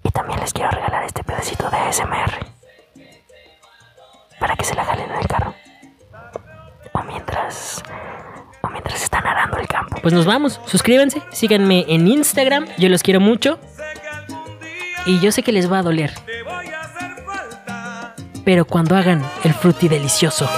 Y 0.04 0.10
también 0.10 0.42
les 0.42 0.52
quiero 0.52 0.70
regalar 0.72 1.06
este 1.06 1.24
pedacito 1.24 1.70
de 1.70 1.78
ASMR. 1.78 2.46
Para 4.42 4.58
que 4.58 4.66
se 4.66 4.76
la 4.76 4.84
jalen 4.84 5.10
en 5.10 5.18
el 5.22 5.28
carro. 5.28 5.56
O 6.92 7.04
mientras... 7.04 7.82
O 8.62 8.68
mientras 8.68 9.02
están 9.02 9.26
arando 9.26 9.58
el 9.58 9.68
campo. 9.70 9.96
Pues 10.02 10.14
nos 10.14 10.26
vamos. 10.26 10.60
Suscríbanse, 10.66 11.22
síganme 11.32 11.86
en 11.88 12.10
Instagram. 12.10 12.66
Yo 12.78 12.90
los 12.90 13.02
quiero 13.02 13.22
mucho. 13.22 13.58
Y 15.06 15.20
yo 15.20 15.32
sé 15.32 15.44
que 15.44 15.52
les 15.52 15.72
va 15.72 15.80
a 15.80 15.84
doler. 15.84 16.14
Pero 18.44 18.66
cuando 18.66 18.96
hagan 18.96 19.24
el 19.44 19.54
fruti 19.54 19.88
delicioso, 19.88 20.50